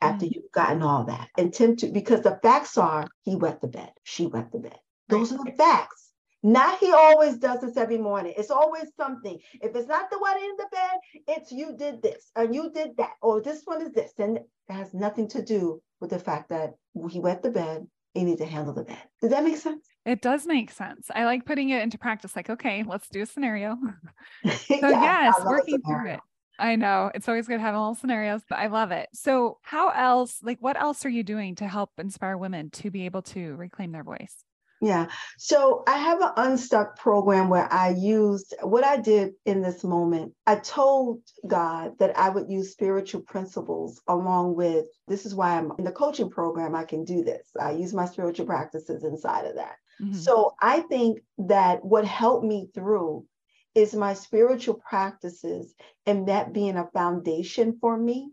after 0.00 0.26
mm-hmm. 0.26 0.34
you've 0.34 0.52
gotten 0.52 0.82
all 0.82 1.04
that? 1.04 1.28
And 1.38 1.52
tend 1.52 1.80
to 1.80 1.88
because 1.88 2.22
the 2.22 2.38
facts 2.42 2.78
are 2.78 3.06
he 3.22 3.36
wet 3.36 3.60
the 3.60 3.68
bed, 3.68 3.92
she 4.04 4.26
wet 4.26 4.52
the 4.52 4.60
bed. 4.60 4.78
Those 5.08 5.32
are 5.32 5.44
the 5.44 5.52
facts. 5.56 6.10
Not 6.42 6.78
he 6.78 6.92
always 6.92 7.36
does 7.36 7.60
this 7.60 7.76
every 7.76 7.98
morning. 7.98 8.32
It's 8.36 8.50
always 8.50 8.86
something. 8.96 9.38
If 9.60 9.76
it's 9.76 9.88
not 9.88 10.10
the 10.10 10.18
wedding 10.20 10.44
in 10.44 10.56
the 10.56 10.68
bed, 10.72 11.36
it's 11.36 11.52
you 11.52 11.76
did 11.76 12.00
this 12.00 12.30
and 12.34 12.54
you 12.54 12.70
did 12.70 12.96
that, 12.96 13.12
or 13.20 13.42
this 13.42 13.62
one 13.64 13.82
is 13.82 13.92
this. 13.92 14.12
And 14.18 14.38
it 14.38 14.48
has 14.70 14.94
nothing 14.94 15.28
to 15.28 15.44
do 15.44 15.82
with 16.00 16.10
the 16.10 16.18
fact 16.18 16.48
that 16.48 16.74
he 17.10 17.20
wet 17.20 17.42
the 17.42 17.50
bed. 17.50 17.86
You 18.14 18.24
need 18.24 18.38
to 18.38 18.46
handle 18.46 18.74
the 18.74 18.82
bed. 18.82 18.98
Does 19.20 19.30
that 19.30 19.44
make 19.44 19.56
sense? 19.56 19.86
It 20.04 20.20
does 20.20 20.46
make 20.46 20.70
sense. 20.70 21.08
I 21.14 21.24
like 21.24 21.44
putting 21.44 21.70
it 21.70 21.82
into 21.82 21.98
practice. 21.98 22.34
Like, 22.34 22.50
okay, 22.50 22.82
let's 22.82 23.08
do 23.08 23.22
a 23.22 23.26
scenario. 23.26 23.76
so 24.44 24.88
yeah, 24.88 25.24
yes, 25.26 25.34
working 25.44 25.80
through 25.82 26.10
it. 26.12 26.20
I 26.58 26.76
know 26.76 27.10
it's 27.14 27.28
always 27.28 27.46
good 27.46 27.56
to 27.56 27.62
have 27.62 27.74
little 27.74 27.94
scenarios, 27.94 28.42
but 28.48 28.58
I 28.58 28.66
love 28.66 28.90
it. 28.90 29.08
So, 29.14 29.58
how 29.62 29.88
else, 29.88 30.40
like, 30.42 30.58
what 30.60 30.78
else 30.78 31.06
are 31.06 31.10
you 31.10 31.22
doing 31.22 31.54
to 31.56 31.66
help 31.66 31.90
inspire 31.96 32.36
women 32.36 32.68
to 32.70 32.90
be 32.90 33.06
able 33.06 33.22
to 33.22 33.54
reclaim 33.56 33.92
their 33.92 34.04
voice? 34.04 34.44
Yeah. 34.80 35.08
So 35.36 35.82
I 35.86 35.98
have 35.98 36.22
an 36.22 36.32
unstuck 36.36 36.98
program 36.98 37.50
where 37.50 37.70
I 37.70 37.90
used 37.90 38.54
what 38.62 38.82
I 38.82 38.96
did 38.96 39.32
in 39.44 39.60
this 39.60 39.84
moment. 39.84 40.32
I 40.46 40.56
told 40.56 41.20
God 41.46 41.98
that 41.98 42.16
I 42.16 42.30
would 42.30 42.48
use 42.48 42.72
spiritual 42.72 43.20
principles 43.20 44.00
along 44.08 44.56
with 44.56 44.86
this 45.06 45.26
is 45.26 45.34
why 45.34 45.58
I'm 45.58 45.72
in 45.78 45.84
the 45.84 45.92
coaching 45.92 46.30
program. 46.30 46.74
I 46.74 46.84
can 46.84 47.04
do 47.04 47.22
this. 47.22 47.46
I 47.60 47.72
use 47.72 47.92
my 47.92 48.06
spiritual 48.06 48.46
practices 48.46 49.04
inside 49.04 49.44
of 49.44 49.56
that. 49.56 49.76
Mm-hmm. 50.00 50.14
So 50.14 50.54
I 50.62 50.80
think 50.80 51.20
that 51.36 51.84
what 51.84 52.06
helped 52.06 52.46
me 52.46 52.70
through 52.74 53.26
is 53.74 53.94
my 53.94 54.14
spiritual 54.14 54.80
practices 54.88 55.74
and 56.06 56.28
that 56.28 56.54
being 56.54 56.76
a 56.76 56.88
foundation 56.92 57.76
for 57.80 57.98
me 57.98 58.30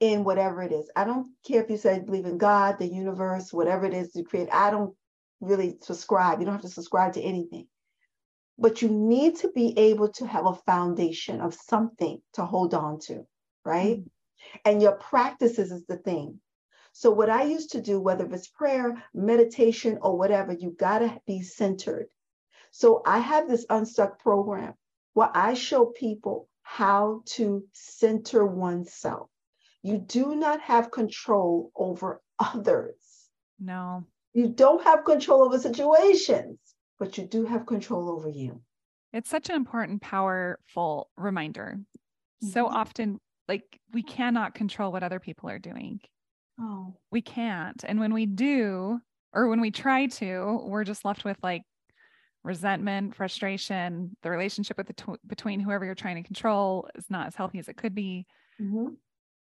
in 0.00 0.24
whatever 0.24 0.62
it 0.62 0.72
is. 0.72 0.90
I 0.96 1.04
don't 1.04 1.28
care 1.46 1.62
if 1.62 1.70
you 1.70 1.76
say 1.76 2.00
believe 2.00 2.26
in 2.26 2.38
God, 2.38 2.78
the 2.78 2.86
universe, 2.86 3.52
whatever 3.52 3.84
it 3.84 3.94
is 3.94 4.12
to 4.12 4.22
create. 4.22 4.48
I 4.52 4.70
don't 4.70 4.94
really 5.40 5.76
subscribe. 5.80 6.38
You 6.38 6.46
don't 6.46 6.54
have 6.54 6.62
to 6.62 6.68
subscribe 6.68 7.14
to 7.14 7.22
anything. 7.22 7.66
But 8.58 8.82
you 8.82 8.88
need 8.88 9.36
to 9.36 9.48
be 9.48 9.78
able 9.78 10.08
to 10.14 10.26
have 10.26 10.46
a 10.46 10.54
foundation 10.54 11.40
of 11.40 11.54
something 11.54 12.20
to 12.34 12.44
hold 12.44 12.74
on 12.74 12.98
to, 13.06 13.26
right? 13.64 13.98
Mm-hmm. 13.98 14.60
And 14.64 14.82
your 14.82 14.92
practices 14.92 15.70
is 15.70 15.86
the 15.86 15.96
thing. 15.96 16.40
So, 16.92 17.10
what 17.10 17.30
I 17.30 17.44
used 17.44 17.72
to 17.72 17.80
do, 17.80 18.00
whether 18.00 18.26
it's 18.26 18.48
prayer, 18.48 19.04
meditation, 19.14 19.98
or 20.02 20.18
whatever, 20.18 20.52
you 20.52 20.70
got 20.70 21.00
to 21.00 21.20
be 21.26 21.42
centered. 21.42 22.08
So, 22.72 23.02
I 23.06 23.18
have 23.18 23.48
this 23.48 23.66
Unstuck 23.70 24.18
program 24.18 24.74
where 25.14 25.30
I 25.32 25.54
show 25.54 25.86
people 25.86 26.48
how 26.62 27.22
to 27.26 27.64
center 27.72 28.44
oneself. 28.44 29.30
You 29.82 29.98
do 29.98 30.34
not 30.34 30.60
have 30.60 30.90
control 30.90 31.70
over 31.76 32.20
others. 32.38 32.96
No. 33.60 34.04
You 34.38 34.46
don't 34.46 34.84
have 34.84 35.04
control 35.04 35.42
over 35.42 35.58
situations, 35.58 36.60
but 37.00 37.18
you 37.18 37.24
do 37.24 37.44
have 37.46 37.66
control 37.66 38.08
over 38.08 38.28
you. 38.28 38.60
It's 39.12 39.28
such 39.28 39.48
an 39.48 39.56
important, 39.56 40.00
powerful 40.00 41.10
reminder. 41.16 41.78
Mm-hmm. 41.80 42.46
So 42.50 42.68
often, 42.68 43.18
like, 43.48 43.80
we 43.92 44.04
cannot 44.04 44.54
control 44.54 44.92
what 44.92 45.02
other 45.02 45.18
people 45.18 45.50
are 45.50 45.58
doing. 45.58 45.98
Oh. 46.60 46.94
We 47.10 47.20
can't. 47.20 47.82
And 47.82 47.98
when 47.98 48.14
we 48.14 48.26
do, 48.26 49.00
or 49.32 49.48
when 49.48 49.60
we 49.60 49.72
try 49.72 50.06
to, 50.06 50.60
we're 50.64 50.84
just 50.84 51.04
left 51.04 51.24
with 51.24 51.38
like 51.42 51.62
resentment, 52.44 53.16
frustration. 53.16 54.16
The 54.22 54.30
relationship 54.30 54.78
with 54.78 54.86
the 54.86 54.92
tw- 54.92 55.26
between 55.26 55.58
whoever 55.58 55.84
you're 55.84 55.96
trying 55.96 56.22
to 56.22 56.22
control 56.22 56.88
is 56.94 57.06
not 57.10 57.26
as 57.26 57.34
healthy 57.34 57.58
as 57.58 57.66
it 57.66 57.76
could 57.76 57.96
be. 57.96 58.24
Mm-hmm. 58.62 58.94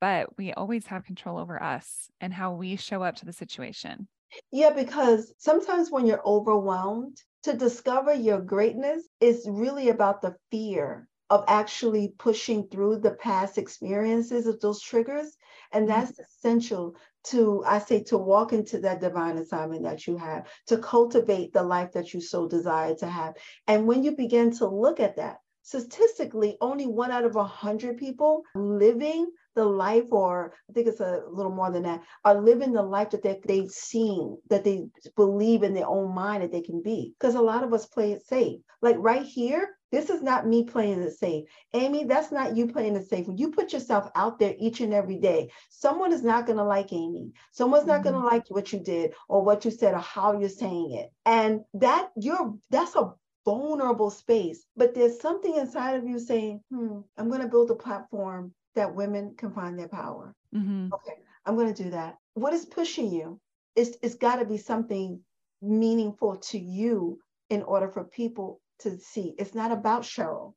But 0.01 0.37
we 0.37 0.53
always 0.53 0.87
have 0.87 1.05
control 1.05 1.39
over 1.39 1.63
us 1.63 2.11
and 2.21 2.35
how 2.35 2.55
we 2.55 2.75
show 2.75 3.05
up 3.05 3.15
to 3.17 3.25
the 3.25 3.33
situation. 3.33 4.09
Yeah, 4.53 4.71
because 4.71 5.33
sometimes 5.39 5.91
when 5.91 6.07
you're 6.07 6.27
overwhelmed, 6.27 7.19
to 7.45 7.55
discover 7.55 8.13
your 8.13 8.41
greatness 8.41 9.09
is 9.21 9.47
really 9.49 9.89
about 9.89 10.21
the 10.21 10.37
fear 10.51 11.09
of 11.31 11.45
actually 11.47 12.13
pushing 12.19 12.67
through 12.69 12.99
the 12.99 13.13
past 13.13 13.57
experiences 13.57 14.47
of 14.47 14.61
those 14.61 14.83
triggers. 14.83 15.37
And 15.73 15.89
mm-hmm. 15.89 16.01
that's 16.01 16.19
essential 16.19 16.97
to, 17.29 17.63
I 17.67 17.79
say, 17.79 18.03
to 18.05 18.19
walk 18.19 18.53
into 18.53 18.81
that 18.81 19.01
divine 19.01 19.39
assignment 19.39 19.85
that 19.85 20.07
you 20.07 20.17
have, 20.17 20.49
to 20.67 20.79
cultivate 20.79 21.53
the 21.53 21.63
life 21.63 21.93
that 21.93 22.13
you 22.13 22.21
so 22.21 22.49
desire 22.49 22.95
to 22.97 23.07
have. 23.07 23.35
And 23.67 23.87
when 23.87 24.03
you 24.03 24.13
begin 24.17 24.51
to 24.57 24.67
look 24.67 25.01
at 25.01 25.17
that, 25.17 25.39
statistically, 25.63 26.57
only 26.61 26.87
one 26.87 27.13
out 27.13 27.25
of 27.25 27.37
a 27.37 27.45
hundred 27.45 27.97
people 27.97 28.43
living 28.55 29.31
the 29.55 29.65
life, 29.65 30.11
or 30.11 30.55
I 30.69 30.73
think 30.73 30.87
it's 30.87 31.01
a 31.01 31.23
little 31.31 31.53
more 31.53 31.71
than 31.71 31.83
that, 31.85 32.03
are 32.25 32.41
living 32.41 32.73
the 32.73 32.83
life 32.83 33.11
that 33.11 33.23
they, 33.23 33.41
they've 33.45 33.71
seen, 33.71 34.39
that 34.49 34.65
they 34.65 34.87
believe 35.17 35.63
in 35.63 35.75
their 35.75 35.89
own 35.89 36.15
mind 36.15 36.43
that 36.43 36.53
they 36.53 36.63
can 36.63 36.83
be. 36.83 37.15
Because 37.19 37.35
a 37.35 37.41
lot 37.41 37.65
of 37.65 37.73
us 37.73 37.87
play 37.87 38.13
it 38.13 38.27
safe. 38.27 38.61
Like 38.83 38.97
right 38.99 39.25
here, 39.25 39.77
this 39.93 40.09
is 40.09 40.23
not 40.23 40.47
me 40.47 40.65
playing 40.65 41.03
it 41.03 41.13
safe. 41.19 41.45
Amy, 41.75 42.05
that's 42.05 42.31
not 42.31 42.57
you 42.57 42.69
playing 42.69 42.95
it 42.95 43.09
safe. 43.09 43.27
When 43.27 43.39
you 43.39 43.51
put 43.51 43.73
yourself 43.73 44.09
out 44.15 44.39
there 44.39 44.55
each 44.59 44.81
and 44.81 44.95
every 44.95 45.17
day, 45.17 45.51
someone 45.69 46.13
is 46.13 46.23
not 46.23 46.47
going 46.47 46.59
to 46.59 46.65
like 46.65 46.93
Amy. 46.93 47.33
Someone's 47.51 47.87
not 47.87 48.03
mm-hmm. 48.03 48.11
going 48.11 48.23
to 48.23 48.27
like 48.27 48.45
what 48.49 48.73
you 48.73 48.79
did 48.79 49.15
or 49.29 49.43
what 49.43 49.65
you 49.65 49.71
said 49.71 49.95
or 49.95 50.01
how 50.01 50.39
you're 50.39 50.49
saying 50.49 50.93
it. 50.93 51.11
And 51.27 51.63
that 51.75 52.11
you're 52.17 52.55
that's 52.71 52.95
a 52.95 53.13
vulnerable 53.45 54.11
space. 54.11 54.65
But 54.77 54.95
there's 54.95 55.21
something 55.21 55.57
inside 55.57 55.97
of 55.97 56.07
you 56.07 56.19
saying, 56.19 56.63
hmm, 56.71 57.01
I'm 57.19 57.29
going 57.29 57.43
to 57.43 57.49
build 57.49 57.71
a 57.71 57.75
platform 57.75 58.53
that 58.75 58.95
women 58.95 59.35
can 59.37 59.53
find 59.53 59.79
their 59.79 59.89
power. 59.89 60.35
Mm-hmm. 60.55 60.93
Okay, 60.93 61.15
I'm 61.47 61.57
going 61.57 61.73
to 61.73 61.83
do 61.83 61.91
that. 61.91 62.17
What 62.35 62.53
is 62.53 62.65
pushing 62.65 63.13
you? 63.13 63.41
It's, 63.77 63.97
it's 64.03 64.15
got 64.15 64.37
to 64.37 64.45
be 64.45 64.57
something 64.57 65.21
meaningful 65.63 66.37
to 66.37 66.59
you 66.59 67.19
in 67.49 67.63
order 67.63 67.89
for 67.89 68.05
people 68.05 68.61
to 68.81 68.99
see. 68.99 69.35
It's 69.39 69.55
not 69.55 69.73
about 69.73 70.03
Cheryl. 70.03 70.55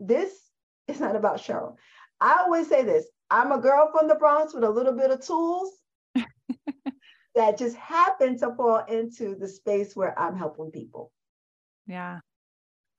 This 0.00 0.32
is 0.88 1.00
not 1.00 1.16
about 1.16 1.38
Cheryl. 1.38 1.76
I 2.20 2.38
always 2.40 2.68
say 2.68 2.84
this 2.84 3.06
I'm 3.30 3.52
a 3.52 3.58
girl 3.58 3.90
from 3.92 4.08
the 4.08 4.14
Bronx 4.14 4.54
with 4.54 4.64
a 4.64 4.70
little 4.70 4.92
bit 4.92 5.10
of 5.10 5.24
tools 5.24 5.72
that 7.34 7.58
just 7.58 7.76
happen 7.76 8.38
to 8.38 8.54
fall 8.54 8.84
into 8.88 9.34
the 9.36 9.48
space 9.48 9.94
where 9.96 10.18
I'm 10.18 10.36
helping 10.36 10.70
people. 10.70 11.10
Yeah. 11.86 12.20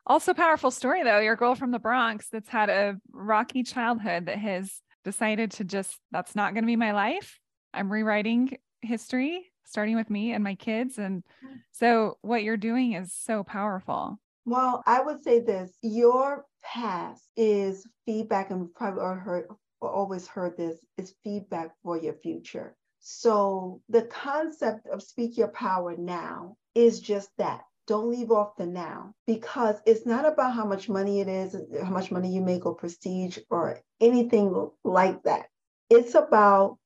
Also, 0.08 0.34
powerful 0.34 0.72
story 0.72 1.04
though. 1.04 1.20
Your 1.20 1.36
girl 1.36 1.56
from 1.56 1.72
the 1.72 1.80
Bronx 1.80 2.28
that's 2.30 2.50
had 2.50 2.70
a 2.70 2.98
rocky 3.12 3.63
childhood 3.63 4.28
that 4.28 4.38
has 4.38 4.82
decided 5.04 5.52
to 5.52 5.63
just, 5.63 6.00
that's 6.12 6.36
not 6.36 6.54
going 6.54 6.63
to 6.63 6.68
be 6.68 6.76
my 6.76 6.91
life. 6.91 7.39
I'm 7.74 7.91
rewriting 7.91 8.58
history, 8.82 9.52
starting 9.65 9.96
with 9.96 10.10
me 10.10 10.34
and 10.34 10.44
my 10.44 10.56
kids. 10.56 10.98
And 10.98 11.24
mm. 11.44 11.58
so, 11.72 12.18
what 12.22 12.44
you're 12.44 12.58
doing 12.58 12.94
is 12.94 13.13
so 13.13 13.44
powerful. 13.44 14.20
Well, 14.46 14.84
I 14.86 15.02
would 15.02 15.24
say 15.24 15.39
this 15.39 15.72
your 15.82 16.46
past 16.63 17.24
is 17.36 17.88
feedback, 18.06 18.52
and 18.52 18.74
probably 18.74 19.20
heard, 19.20 19.48
or 19.82 19.91
always 19.91 20.28
heard 20.28 20.56
this, 20.56 20.78
is 20.98 21.15
feedback 21.24 21.72
for 21.84 21.98
your 21.98 22.13
future. 22.13 22.76
So, 23.00 23.82
the 23.89 24.04
concept 24.04 24.88
of 24.88 25.02
speak 25.02 25.38
your 25.38 25.50
power 25.50 25.96
now 25.98 26.58
is 26.76 27.00
just 27.00 27.30
that 27.38 27.62
don't 27.88 28.10
leave 28.10 28.32
off 28.32 28.56
the 28.58 28.65
now 28.65 29.13
because 29.28 29.76
it's 29.86 30.06
not 30.06 30.26
about 30.26 30.54
how 30.54 30.65
much 30.65 30.89
money 30.89 31.21
it 31.21 31.28
is, 31.28 31.56
how 31.84 31.91
much 31.91 32.12
money 32.12 32.34
you 32.34 32.41
make, 32.41 32.65
or 32.65 32.76
prestige, 32.76 33.38
or 33.50 33.80
anything 34.02 34.69
like 34.84 35.24
that. 35.24 35.48
It's 35.89 36.15
about 36.15 36.78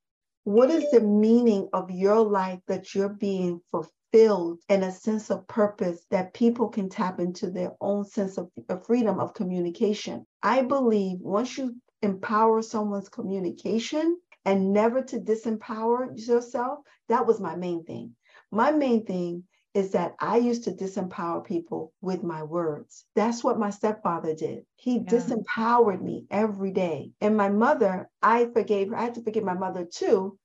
what 0.43 0.69
is 0.69 0.89
the 0.91 1.01
meaning 1.01 1.69
of 1.73 1.91
your 1.91 2.19
life 2.19 2.59
that 2.67 2.93
you're 2.95 3.09
being 3.09 3.61
fulfilled 3.71 4.59
and 4.67 4.83
a 4.83 4.91
sense 4.91 5.29
of 5.29 5.47
purpose 5.47 6.05
that 6.09 6.33
people 6.33 6.69
can 6.69 6.89
tap 6.89 7.19
into 7.19 7.49
their 7.49 7.71
own 7.81 8.03
sense 8.05 8.37
of, 8.37 8.49
freedom 8.85 9.19
of 9.19 9.33
communication. 9.33 10.25
I 10.41 10.63
believe 10.63 11.19
once 11.19 11.57
you 11.57 11.75
empower 12.01 12.61
someone's 12.61 13.09
communication 13.09 14.17
and 14.45 14.73
never 14.73 15.01
to 15.03 15.19
disempower 15.19 16.09
yourself, 16.15 16.79
that 17.09 17.27
was 17.27 17.39
my 17.39 17.55
main 17.55 17.83
thing. 17.83 18.15
My 18.51 18.71
main 18.71 19.05
thing 19.05 19.43
is 19.73 19.91
that 19.91 20.15
I 20.19 20.37
used 20.37 20.63
to 20.63 20.71
disempower 20.71 21.45
people 21.45 21.93
with 22.01 22.23
my 22.23 22.43
words. 22.43 23.05
That's 23.15 23.43
what 23.43 23.59
my 23.59 23.69
stepfather 23.69 24.33
did. 24.33 24.65
He 24.75 24.95
yeah. 24.95 25.03
disempowered 25.03 26.01
me 26.01 26.25
every 26.31 26.71
day. 26.71 27.11
And 27.21 27.37
my 27.37 27.49
mother, 27.49 28.09
I 28.21 28.47
forgave 28.53 28.89
her. 28.89 28.97
I 28.97 29.03
had 29.03 29.15
to 29.15 29.23
forgive 29.23 29.43
my 29.43 29.53
mother 29.53 29.85
too, 29.85 30.37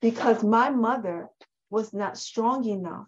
because 0.00 0.44
my 0.44 0.70
mother 0.70 1.28
was 1.70 1.92
not 1.92 2.16
strong 2.16 2.64
enough 2.64 3.06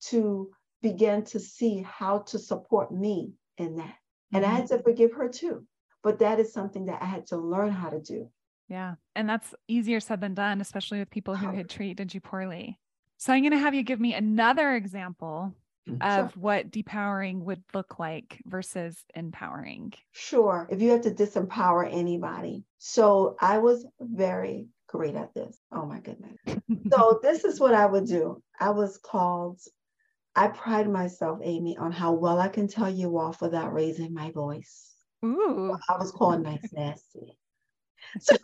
to 0.00 0.50
begin 0.82 1.24
to 1.24 1.40
see 1.40 1.82
how 1.82 2.18
to 2.18 2.38
support 2.38 2.92
me 2.92 3.32
in 3.56 3.76
that. 3.76 3.94
And 4.32 4.44
mm-hmm. 4.44 4.52
I 4.52 4.56
had 4.56 4.68
to 4.68 4.74
mm-hmm. 4.74 4.84
forgive 4.84 5.12
her 5.14 5.28
too. 5.28 5.66
But 6.04 6.20
that 6.20 6.38
is 6.38 6.52
something 6.52 6.86
that 6.86 7.02
I 7.02 7.06
had 7.06 7.26
to 7.28 7.36
learn 7.36 7.72
how 7.72 7.90
to 7.90 8.00
do. 8.00 8.30
Yeah. 8.68 8.94
And 9.16 9.28
that's 9.28 9.52
easier 9.66 9.98
said 9.98 10.20
than 10.20 10.34
done, 10.34 10.60
especially 10.60 11.00
with 11.00 11.10
people 11.10 11.34
who 11.34 11.50
had 11.50 11.68
treated 11.68 12.14
you 12.14 12.20
poorly. 12.20 12.78
So 13.18 13.32
I'm 13.32 13.42
going 13.42 13.52
to 13.52 13.58
have 13.58 13.74
you 13.74 13.82
give 13.82 14.00
me 14.00 14.14
another 14.14 14.74
example 14.74 15.52
mm, 15.88 16.00
of 16.00 16.32
sure. 16.32 16.40
what 16.40 16.70
depowering 16.70 17.40
would 17.40 17.62
look 17.74 17.98
like 17.98 18.40
versus 18.46 18.96
empowering. 19.14 19.92
Sure. 20.12 20.68
If 20.70 20.80
you 20.80 20.90
have 20.90 21.02
to 21.02 21.10
disempower 21.10 21.88
anybody. 21.92 22.64
So 22.78 23.36
I 23.40 23.58
was 23.58 23.84
very 24.00 24.68
great 24.86 25.16
at 25.16 25.34
this. 25.34 25.58
Oh 25.72 25.84
my 25.84 25.98
goodness. 25.98 26.38
so 26.92 27.18
this 27.22 27.44
is 27.44 27.58
what 27.58 27.74
I 27.74 27.86
would 27.86 28.06
do. 28.06 28.40
I 28.60 28.70
was 28.70 28.98
called, 28.98 29.60
I 30.36 30.46
pride 30.46 30.88
myself, 30.88 31.40
Amy, 31.42 31.76
on 31.76 31.90
how 31.90 32.12
well 32.12 32.38
I 32.38 32.48
can 32.48 32.68
tell 32.68 32.88
you 32.88 33.18
off 33.18 33.42
without 33.42 33.74
raising 33.74 34.14
my 34.14 34.30
voice. 34.30 34.94
Ooh. 35.24 35.76
I 35.88 35.96
was 35.98 36.12
called 36.12 36.44
nice 36.44 36.72
nasty. 36.72 37.36
so, 38.20 38.36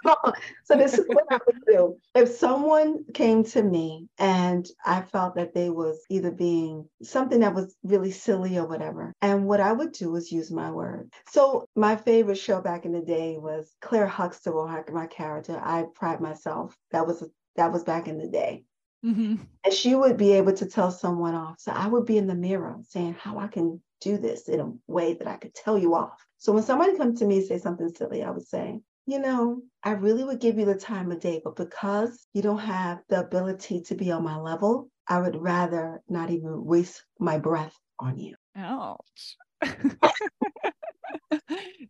so 0.65 0.77
this 0.77 0.95
is 0.95 1.07
what 1.07 1.25
I 1.31 1.39
would 1.47 1.61
do. 1.67 1.99
If 2.15 2.29
someone 2.31 3.05
came 3.13 3.45
to 3.45 3.63
me 3.63 4.09
and 4.19 4.67
I 4.85 5.03
felt 5.03 5.37
that 5.37 5.55
they 5.55 5.71
was 5.71 6.05
either 6.11 6.31
being 6.31 6.89
something 7.03 7.41
that 7.41 7.55
was 7.55 7.75
really 7.83 8.11
silly 8.11 8.59
or 8.59 8.67
whatever, 8.67 9.13
and 9.23 9.47
what 9.47 9.61
I 9.61 9.73
would 9.73 9.93
do 9.93 10.11
was 10.11 10.33
use 10.33 10.51
my 10.51 10.71
word. 10.71 11.11
So 11.29 11.67
my 11.75 11.97
favorite 11.97 12.39
show 12.39 12.61
back 12.61 12.85
in 12.85 12.93
the 12.93 13.03
day 13.03 13.37
was 13.39 13.75
Claire 13.81 14.07
Huxtable, 14.07 14.69
my 14.93 15.07
character. 15.07 15.61
I 15.63 15.87
pride 15.95 16.21
myself. 16.21 16.77
That 16.91 17.07
was 17.07 17.25
that 17.57 17.73
was 17.73 17.85
back 17.85 18.09
in 18.09 18.19
the 18.19 18.29
day. 18.29 18.65
Mm-hmm. 19.05 19.35
And 19.65 19.75
she 19.75 19.95
would 19.95 20.17
be 20.17 20.33
able 20.33 20.55
to 20.55 20.67
tell 20.67 20.91
someone 20.91 21.35
off. 21.35 21.61
So 21.61 21.73
I 21.73 21.87
would 21.87 22.07
be 22.07 22.17
in 22.17 22.27
the 22.27 22.35
mirror 22.35 22.79
saying 22.89 23.17
how 23.21 23.39
I 23.39 23.49
can 23.49 23.83
do 24.01 24.17
this 24.17 24.49
in 24.49 24.61
a 24.61 24.73
way 24.87 25.15
that 25.15 25.27
I 25.29 25.37
could 25.37 25.55
tell 25.55 25.79
you 25.79 25.95
off. 25.95 26.25
So 26.39 26.53
when 26.53 26.63
somebody 26.63 26.97
comes 26.97 27.19
to 27.19 27.27
me 27.27 27.39
and 27.39 27.47
say 27.47 27.59
something 27.59 27.89
silly, 27.91 28.23
I 28.23 28.31
would 28.31 28.47
say, 28.47 28.81
you 29.07 29.19
know, 29.19 29.63
I 29.83 29.93
really 29.93 30.25
would 30.25 30.41
give 30.41 30.59
you 30.59 30.65
the 30.65 30.75
time 30.75 31.13
of 31.13 31.21
day, 31.21 31.41
but 31.45 31.57
because 31.57 32.27
you 32.33 32.41
don't 32.43 32.59
have 32.59 33.01
the 33.09 33.21
ability 33.21 33.83
to 33.83 33.95
be 33.95 34.11
on 34.11 34.25
my 34.25 34.37
level, 34.37 34.89
I 35.07 35.21
would 35.21 35.37
rather 35.37 36.03
not 36.09 36.31
even 36.31 36.65
waste 36.65 37.05
my 37.19 37.39
breath 37.39 37.77
on 37.99 38.19
you. 38.19 38.35
Ouch. 38.57 39.37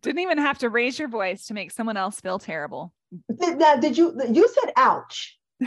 Didn't 0.01 0.19
even 0.19 0.37
have 0.37 0.57
to 0.59 0.69
raise 0.69 0.99
your 0.99 1.07
voice 1.07 1.47
to 1.47 1.53
make 1.53 1.71
someone 1.71 1.95
else 1.97 2.19
feel 2.19 2.37
terrible. 2.37 2.93
Did, 3.39 3.59
now, 3.59 3.77
did 3.77 3.97
you? 3.97 4.19
You 4.29 4.49
said 4.49 4.73
ouch. 4.75 5.37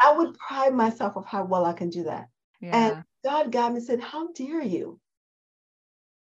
I 0.00 0.12
would 0.12 0.36
pride 0.36 0.74
myself 0.74 1.16
of 1.16 1.24
how 1.26 1.44
well 1.44 1.64
I 1.64 1.72
can 1.72 1.88
do 1.88 2.04
that. 2.04 2.26
Yeah. 2.60 2.76
And 2.76 3.04
God 3.24 3.50
got 3.50 3.72
me 3.72 3.78
and 3.78 3.86
said, 3.86 4.00
How 4.00 4.30
dare 4.32 4.62
you? 4.62 5.00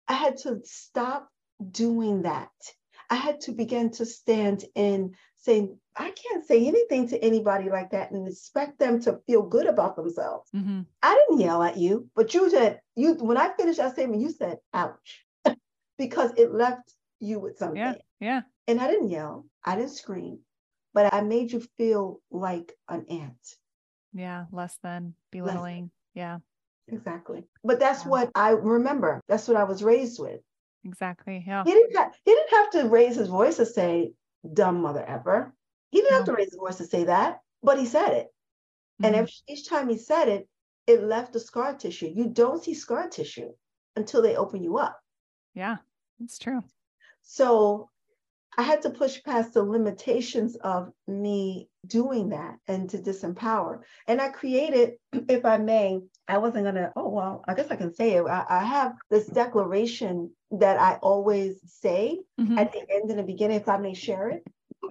I 0.08 0.14
had 0.14 0.38
to 0.38 0.60
stop 0.64 1.30
doing 1.72 2.24
that 2.24 2.50
I 3.10 3.16
had 3.16 3.42
to 3.42 3.52
begin 3.52 3.92
to 3.92 4.06
stand 4.06 4.66
in 4.76 5.16
saying, 5.38 5.78
I 5.96 6.12
can't 6.12 6.46
say 6.46 6.68
anything 6.68 7.08
to 7.10 7.24
anybody 7.24 7.70
like 7.70 7.92
that 7.92 8.12
and 8.12 8.28
expect 8.28 8.80
them 8.80 9.00
to 9.02 9.20
feel 9.26 9.42
good 9.42 9.66
about 9.66 9.96
themselves. 9.96 10.50
Mm-hmm. 10.56 10.82
I 11.02 11.26
didn't 11.30 11.42
yell 11.42 11.64
at 11.64 11.78
you, 11.78 12.10
but 12.16 12.34
you 12.34 12.50
said, 12.50 12.82
you 12.96 13.14
when 13.16 13.38
I 13.38 13.54
finished 13.56 13.80
that 13.80 13.94
statement, 13.94 14.22
you 14.22 14.32
said, 14.32 14.58
ouch, 14.74 15.26
because 15.98 16.32
it 16.38 16.54
left 16.54 16.94
you 17.20 17.40
with 17.40 17.58
something. 17.58 17.78
Yeah. 17.78 17.96
Yeah. 18.20 18.42
And 18.68 18.82
I 18.82 18.88
didn't 18.88 19.10
yell, 19.10 19.46
I 19.64 19.76
didn't 19.76 19.92
scream, 19.92 20.40
but 20.94 21.14
I 21.14 21.22
made 21.22 21.52
you 21.52 21.66
feel 21.78 22.22
like 22.30 22.74
an 22.90 23.06
ant. 23.10 23.56
Yeah, 24.14 24.46
less 24.52 24.78
than 24.84 25.14
belittling. 25.32 25.62
Less 25.64 25.82
than. 25.82 25.92
Yeah. 26.16 26.38
Exactly. 26.90 27.44
But 27.64 27.80
that's 27.80 28.04
yeah. 28.04 28.10
what 28.10 28.32
I 28.36 28.52
remember. 28.52 29.22
That's 29.28 29.48
what 29.48 29.58
I 29.58 29.64
was 29.66 29.84
raised 29.84 30.20
with. 30.20 30.42
Exactly. 30.84 31.44
Yeah. 31.46 31.64
He 31.64 31.72
didn't 31.72 31.96
have, 31.96 32.12
he 32.24 32.32
didn't 32.32 32.52
have 32.52 32.70
to 32.72 32.90
raise 32.90 33.16
his 33.16 33.28
voice 33.28 33.58
to 33.58 33.66
say 33.66 34.14
dumb 34.54 34.82
mother 34.82 35.04
ever. 35.06 35.54
He 35.90 36.00
didn't 36.00 36.12
no. 36.12 36.18
have 36.18 36.26
to 36.26 36.34
raise 36.34 36.48
his 36.52 36.60
voice 36.60 36.78
to 36.78 36.86
say 36.86 37.06
that, 37.06 37.42
but 37.64 37.80
he 37.80 37.86
said 37.86 38.10
it. 38.10 38.28
Mm-hmm. 38.28 39.06
And 39.06 39.16
every, 39.16 39.32
each 39.48 39.68
time 39.68 39.90
he 39.90 39.98
said 39.98 40.28
it, 40.28 40.48
it 40.86 41.04
left 41.04 41.36
a 41.36 41.40
scar 41.40 41.74
tissue. 41.74 42.12
You 42.14 42.30
don't 42.30 42.64
see 42.64 42.74
scar 42.74 43.10
tissue 43.10 43.50
until 43.96 44.22
they 44.22 44.36
open 44.36 44.64
you 44.64 44.78
up. 44.78 45.00
Yeah, 45.54 45.78
that's 46.20 46.40
true. 46.40 46.64
So 47.24 47.90
I 48.58 48.64
had 48.64 48.82
to 48.82 48.90
push 48.90 49.22
past 49.24 49.54
the 49.54 49.64
limitations 49.64 50.56
of 50.56 50.92
me 51.08 51.70
doing 51.86 52.30
that 52.30 52.58
and 52.68 52.90
to 52.90 52.98
disempower. 52.98 53.82
And 54.08 54.20
I 54.20 54.30
created, 54.30 54.94
if 55.30 55.46
I 55.46 55.58
may, 55.58 56.00
I 56.28 56.40
wasn't 56.40 56.66
gonna, 56.66 56.92
oh, 56.96 57.10
well, 57.10 57.44
I 57.48 57.54
guess 57.54 57.70
I 57.70 57.76
can 57.76 57.94
say 57.94 58.14
it. 58.14 58.26
I, 58.26 58.46
I 58.50 58.64
have 58.64 58.96
this 59.12 59.28
declaration 59.28 60.32
that 60.52 60.80
I 60.80 60.96
always 60.96 61.60
say 61.66 62.20
mm-hmm. 62.40 62.58
at 62.58 62.72
the 62.72 62.80
end 62.90 63.12
and 63.12 63.20
the 63.20 63.24
beginning, 63.24 63.58
if 63.58 63.70
I 63.70 63.78
may 63.78 63.94
share 63.94 64.30
it. 64.30 64.44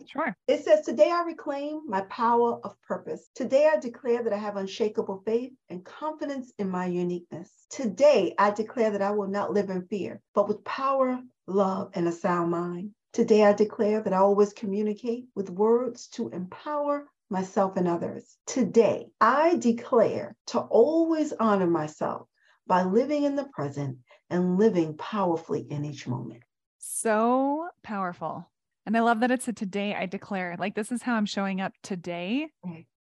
Sure. 0.07 0.37
It 0.47 0.65
says, 0.65 0.85
Today 0.85 1.11
I 1.11 1.23
reclaim 1.23 1.81
my 1.87 2.03
power 2.03 2.61
of 2.63 2.81
purpose. 2.83 3.29
Today 3.35 3.69
I 3.73 3.79
declare 3.79 4.23
that 4.23 4.33
I 4.33 4.39
have 4.39 4.57
unshakable 4.57 5.23
faith 5.25 5.53
and 5.71 5.85
confidence 5.85 6.53
in 6.59 6.69
my 6.69 6.87
uniqueness. 6.87 7.51
Today 7.71 8.35
I 8.39 8.51
declare 8.51 8.91
that 8.91 9.03
I 9.03 9.13
will 9.13 9.29
not 9.29 9.53
live 9.53 9.71
in 9.71 9.87
fear, 9.87 10.21
but 10.35 10.49
with 10.49 10.65
power, 10.65 11.21
love, 11.47 11.91
and 11.95 12.07
a 12.07 12.13
sound 12.13 12.51
mind. 12.51 12.91
Today 13.17 13.45
I 13.45 13.55
declare 13.55 14.03
that 14.03 14.13
I 14.13 14.19
always 14.19 14.53
communicate 14.53 15.25
with 15.35 15.49
words 15.49 16.09
to 16.09 16.29
empower 16.29 17.07
myself 17.31 17.79
and 17.79 17.89
others. 17.89 18.37
Today 18.47 19.07
I 19.23 19.57
declare 19.57 20.37
to 20.49 20.59
always 20.59 21.33
honor 21.41 21.67
myself 21.67 22.29
by 22.67 22.83
living 22.83 23.23
in 23.23 23.35
the 23.35 23.47
present 23.55 23.97
and 24.29 24.59
living 24.59 24.99
powerfully 24.99 25.67
in 25.71 25.87
each 25.87 26.07
moment. 26.07 26.43
So 26.77 27.67
powerful. 27.83 28.51
And 28.85 28.95
I 28.95 29.01
love 29.01 29.21
that 29.21 29.31
it's 29.31 29.49
a 29.49 29.55
today 29.55 29.95
I 29.95 30.05
declare. 30.05 30.55
Like, 30.59 30.75
this 30.75 30.93
is 30.93 31.01
how 31.01 31.15
I'm 31.15 31.25
showing 31.25 31.63
up 31.63 31.73
today. 31.83 32.49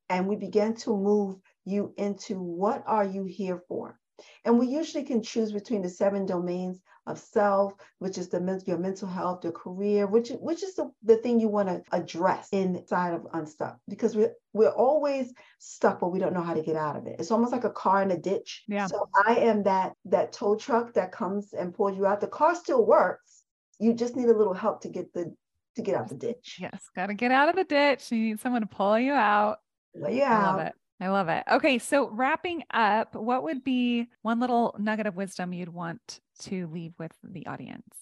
and 0.09 0.27
we 0.27 0.35
begin 0.35 0.75
to 0.75 0.89
move 0.89 1.37
you 1.69 1.93
into 1.97 2.35
what 2.35 2.83
are 2.87 3.05
you 3.05 3.25
here 3.25 3.61
for. 3.67 3.99
And 4.43 4.59
we 4.59 4.67
usually 4.67 5.03
can 5.03 5.23
choose 5.23 5.51
between 5.51 5.81
the 5.81 5.89
seven 5.89 6.25
domains 6.25 6.81
of 7.07 7.17
self, 7.17 7.73
which 7.99 8.17
is 8.17 8.29
the 8.29 8.63
your 8.65 8.77
mental 8.77 9.07
health, 9.07 9.43
your 9.43 9.53
career, 9.53 10.07
which 10.07 10.29
which 10.39 10.61
is 10.63 10.75
the, 10.75 10.91
the 11.03 11.17
thing 11.17 11.39
you 11.39 11.47
want 11.47 11.69
to 11.69 11.81
address 11.91 12.49
inside 12.51 13.13
of 13.13 13.27
Unstuck 13.33 13.77
because 13.87 14.15
we're 14.15 14.33
we're 14.53 14.69
always 14.69 15.33
stuck, 15.57 15.99
but 15.99 16.09
we 16.09 16.19
don't 16.19 16.33
know 16.33 16.41
how 16.41 16.53
to 16.53 16.61
get 16.61 16.75
out 16.75 16.95
of 16.95 17.07
it. 17.07 17.15
It's 17.19 17.31
almost 17.31 17.51
like 17.51 17.63
a 17.63 17.69
car 17.69 18.01
in 18.03 18.11
a 18.11 18.17
ditch. 18.17 18.63
Yeah. 18.67 18.87
So 18.87 19.09
I 19.25 19.35
am 19.35 19.63
that 19.63 19.93
that 20.05 20.33
tow 20.33 20.55
truck 20.55 20.93
that 20.93 21.11
comes 21.11 21.53
and 21.53 21.73
pulls 21.73 21.97
you 21.97 22.05
out. 22.05 22.21
The 22.21 22.27
car 22.27 22.55
still 22.55 22.85
works. 22.85 23.43
You 23.79 23.93
just 23.93 24.15
need 24.15 24.27
a 24.27 24.37
little 24.37 24.53
help 24.53 24.81
to 24.81 24.89
get 24.89 25.13
the 25.13 25.33
to 25.75 25.81
get 25.81 25.95
out 25.95 26.09
the 26.09 26.15
ditch. 26.15 26.57
Yes, 26.59 26.89
got 26.95 27.07
to 27.07 27.13
get 27.13 27.31
out 27.31 27.49
of 27.49 27.55
the 27.55 27.63
ditch. 27.63 28.11
You 28.11 28.19
need 28.19 28.39
someone 28.39 28.61
to 28.61 28.67
pull 28.67 28.99
you 28.99 29.13
out. 29.13 29.59
Pull 29.99 30.11
you 30.11 30.23
out. 30.23 30.43
I 30.43 30.51
love 30.51 30.67
it. 30.67 30.73
I 30.99 31.07
love 31.07 31.29
it. 31.29 31.43
Okay, 31.49 31.79
so 31.79 32.09
wrapping 32.09 32.63
up, 32.71 33.15
what 33.15 33.43
would 33.43 33.63
be 33.63 34.07
one 34.21 34.39
little 34.39 34.75
nugget 34.77 35.07
of 35.07 35.15
wisdom 35.15 35.53
you'd 35.53 35.69
want 35.69 36.19
to 36.39 36.67
leave 36.67 36.93
with 36.99 37.13
the 37.23 37.47
audience? 37.47 37.95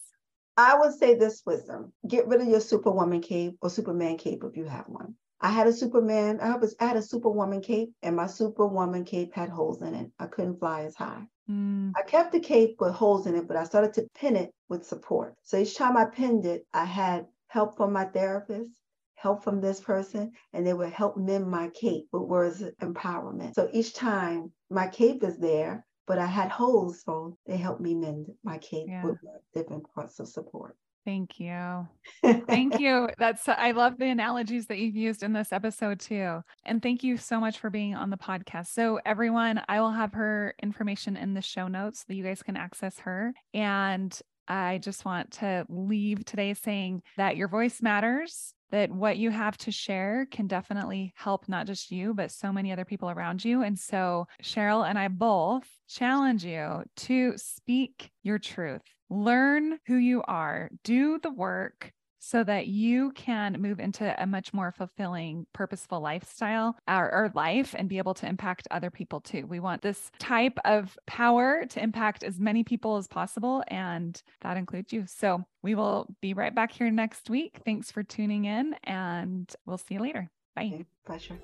I 0.58 0.76
would 0.76 0.94
say 0.94 1.14
this 1.14 1.44
wisdom 1.46 1.94
get 2.08 2.28
rid 2.28 2.42
of 2.42 2.48
your 2.48 2.60
superwoman 2.60 3.22
cape 3.22 3.58
or 3.62 3.70
superman 3.70 4.18
cape 4.18 4.44
if 4.44 4.58
you 4.58 4.66
have 4.66 4.86
one. 4.88 5.14
I 5.40 5.52
had 5.52 5.68
a 5.68 5.74
Superman, 5.74 6.40
I 6.42 6.58
was 6.58 6.76
I 6.80 6.88
had 6.88 6.98
a 6.98 7.02
superwoman 7.02 7.62
cape, 7.62 7.94
and 8.02 8.16
my 8.16 8.26
superwoman 8.26 9.06
cape 9.06 9.36
had 9.36 9.50
holes 9.50 9.84
in 9.84 9.94
it. 9.94 10.12
I 10.18 10.26
couldn't 10.26 10.58
fly 10.58 10.86
as 10.86 10.96
high. 10.96 11.28
Mm. 11.50 11.92
I 11.96 12.02
kept 12.02 12.32
the 12.32 12.40
cape 12.40 12.78
with 12.80 12.94
holes 12.94 13.28
in 13.28 13.36
it, 13.36 13.48
but 13.48 13.56
I 13.56 13.64
started 13.64 13.94
to 13.94 14.08
pin 14.16 14.36
it 14.36 14.52
with 14.68 14.84
support. 14.84 15.36
So 15.44 15.58
each 15.58 15.76
time 15.76 15.96
I 15.96 16.06
pinned 16.06 16.46
it, 16.46 16.66
I 16.74 16.86
had 16.86 17.28
help 17.50 17.78
from 17.78 17.94
my 17.94 18.06
therapist, 18.06 18.72
help 19.18 19.44
from 19.44 19.60
this 19.60 19.82
person, 19.82 20.32
and 20.54 20.66
they 20.66 20.74
would 20.74 20.94
help 20.94 21.18
mend 21.18 21.50
my 21.50 21.70
cape 21.70 22.08
with 22.12 22.24
words 22.24 22.62
of 22.62 22.78
empowerment. 22.78 23.56
So 23.56 23.70
each 23.74 23.94
time 23.94 24.52
my 24.70 24.88
cape 24.88 25.24
is 25.24 25.38
there, 25.38 25.86
but 26.06 26.20
I 26.20 26.28
had 26.28 26.50
holes, 26.50 27.02
so 27.04 27.38
they 27.46 27.58
helped 27.58 27.82
me 27.82 27.96
mend 27.96 28.28
my 28.44 28.60
cape 28.60 28.88
yeah. 28.88 29.04
with 29.04 29.18
different 29.54 29.86
parts 29.94 30.20
of 30.20 30.28
support. 30.28 30.78
Thank 31.04 31.40
you. 31.40 31.88
Thank 32.48 32.80
you. 32.80 33.10
That's 33.18 33.48
I 33.48 33.72
love 33.72 33.98
the 33.98 34.10
analogies 34.10 34.68
that 34.68 34.78
you've 34.78 34.96
used 34.96 35.24
in 35.24 35.32
this 35.32 35.54
episode 35.54 36.02
too. 36.02 36.42
And 36.66 36.82
thank 36.84 37.02
you 37.02 37.16
so 37.16 37.40
much 37.40 37.60
for 37.60 37.70
being 37.70 37.96
on 37.96 38.10
the 38.10 38.18
podcast. 38.18 38.68
So 38.68 39.00
everyone, 39.06 39.62
I 39.70 39.80
will 39.80 39.92
have 39.92 40.12
her 40.14 40.54
information 40.62 41.16
in 41.16 41.34
the 41.34 41.42
show 41.42 41.70
notes 41.70 42.00
so 42.00 42.06
that 42.10 42.16
you 42.16 42.26
guys 42.26 42.44
can 42.44 42.58
access 42.58 43.00
her. 43.00 43.34
And 43.54 44.20
I 44.50 44.80
just 44.80 45.06
want 45.06 45.32
to 45.34 45.66
leave 45.70 46.26
today 46.26 46.54
saying 46.54 47.04
that 47.16 47.38
your 47.38 47.48
voice 47.48 47.82
matters 47.82 48.54
that 48.72 48.92
what 48.92 49.18
you 49.18 49.32
have 49.32 49.58
to 49.58 49.72
share 49.72 50.28
can 50.30 50.48
definitely 50.48 51.14
help 51.16 51.48
not 51.48 51.68
just 51.68 51.92
you, 51.92 52.14
but 52.14 52.32
so 52.32 52.52
many 52.52 52.72
other 52.72 52.86
people 52.86 53.10
around 53.10 53.44
you. 53.44 53.64
And 53.64 53.78
so, 53.78 54.28
Cheryl 54.44 54.88
and 54.88 55.00
I 55.00 55.08
both 55.08 55.68
challenge 55.88 56.44
you 56.44 56.84
to 56.98 57.34
speak 57.38 58.12
your 58.24 58.40
truth, 58.40 58.82
learn 59.10 59.80
who 59.88 59.96
you 59.96 60.22
are, 60.24 60.70
do 60.84 61.20
the 61.20 61.32
work, 61.32 61.94
so 62.28 62.44
that 62.44 62.68
you 62.68 63.12
can 63.12 63.62
move 63.62 63.80
into 63.80 64.22
a 64.22 64.26
much 64.26 64.54
more 64.54 64.74
fulfilling, 64.74 65.48
purposeful 65.54 66.02
lifestyle 66.02 66.78
or, 66.88 67.10
or, 67.12 67.32
life 67.34 67.74
and 67.78 67.88
be 67.88 68.00
able 68.00 68.14
to 68.14 68.28
impact 68.28 68.68
other 68.72 68.90
people 68.90 69.22
too. 69.22 69.46
We 69.46 69.60
want 69.60 69.82
this 69.82 70.12
type 70.20 70.58
of 70.66 70.98
power 71.06 71.66
to 71.70 71.82
impact 71.82 72.24
as 72.24 72.40
many 72.40 72.64
people 72.64 72.98
as 72.98 73.08
possible, 73.08 73.64
and 73.68 74.22
that 74.42 74.58
includes 74.58 74.92
you. 74.92 75.06
So 75.08 75.44
we 75.62 75.76
will 75.76 76.08
be 76.22 76.34
right 76.34 76.54
back 76.54 76.72
here 76.72 76.90
next 76.90 77.30
week. 77.30 77.62
Thanks 77.64 77.92
for 77.92 78.04
tuning 78.04 78.46
in, 78.46 78.76
and 78.84 79.54
we'll 79.66 79.78
see 79.78 79.96
you 79.96 80.02
later. 80.02 80.30
Bye. 80.56 80.72
Okay, 80.74 80.86
pleasure. 81.06 81.38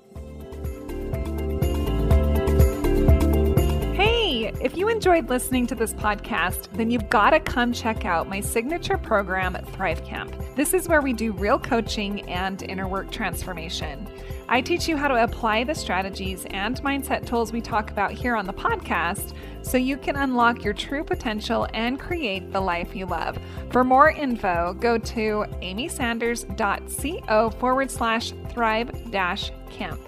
If 4.60 4.76
you 4.76 4.88
enjoyed 4.88 5.28
listening 5.28 5.66
to 5.66 5.74
this 5.74 5.92
podcast, 5.92 6.68
then 6.72 6.90
you've 6.90 7.10
got 7.10 7.30
to 7.30 7.40
come 7.40 7.72
check 7.72 8.04
out 8.04 8.28
my 8.28 8.40
signature 8.40 8.96
program, 8.96 9.54
Thrive 9.72 10.04
Camp. 10.04 10.34
This 10.54 10.74
is 10.74 10.88
where 10.88 11.02
we 11.02 11.12
do 11.12 11.32
real 11.32 11.58
coaching 11.58 12.28
and 12.30 12.62
inner 12.62 12.86
work 12.88 13.10
transformation. 13.10 14.06
I 14.48 14.60
teach 14.60 14.86
you 14.88 14.96
how 14.96 15.08
to 15.08 15.24
apply 15.24 15.64
the 15.64 15.74
strategies 15.74 16.44
and 16.50 16.80
mindset 16.82 17.26
tools 17.26 17.52
we 17.52 17.60
talk 17.60 17.90
about 17.90 18.12
here 18.12 18.36
on 18.36 18.46
the 18.46 18.52
podcast 18.52 19.34
so 19.62 19.78
you 19.78 19.96
can 19.96 20.16
unlock 20.16 20.62
your 20.62 20.74
true 20.74 21.02
potential 21.02 21.66
and 21.72 21.98
create 21.98 22.52
the 22.52 22.60
life 22.60 22.94
you 22.94 23.06
love. 23.06 23.38
For 23.70 23.82
more 23.84 24.10
info, 24.10 24.74
go 24.78 24.98
to 24.98 25.46
amysanders.co 25.62 27.50
forward 27.50 27.90
slash 27.90 28.32
thrive 28.50 29.10
dash 29.10 29.50
camp. 29.70 30.00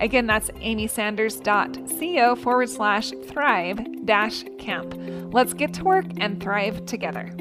Again, 0.00 0.26
that's 0.26 0.50
amysanders.co 0.50 2.36
forward 2.36 2.68
slash 2.68 3.12
thrive 3.26 4.06
dash 4.06 4.44
camp. 4.58 4.94
Let's 5.32 5.54
get 5.54 5.74
to 5.74 5.84
work 5.84 6.06
and 6.18 6.42
thrive 6.42 6.86
together. 6.86 7.32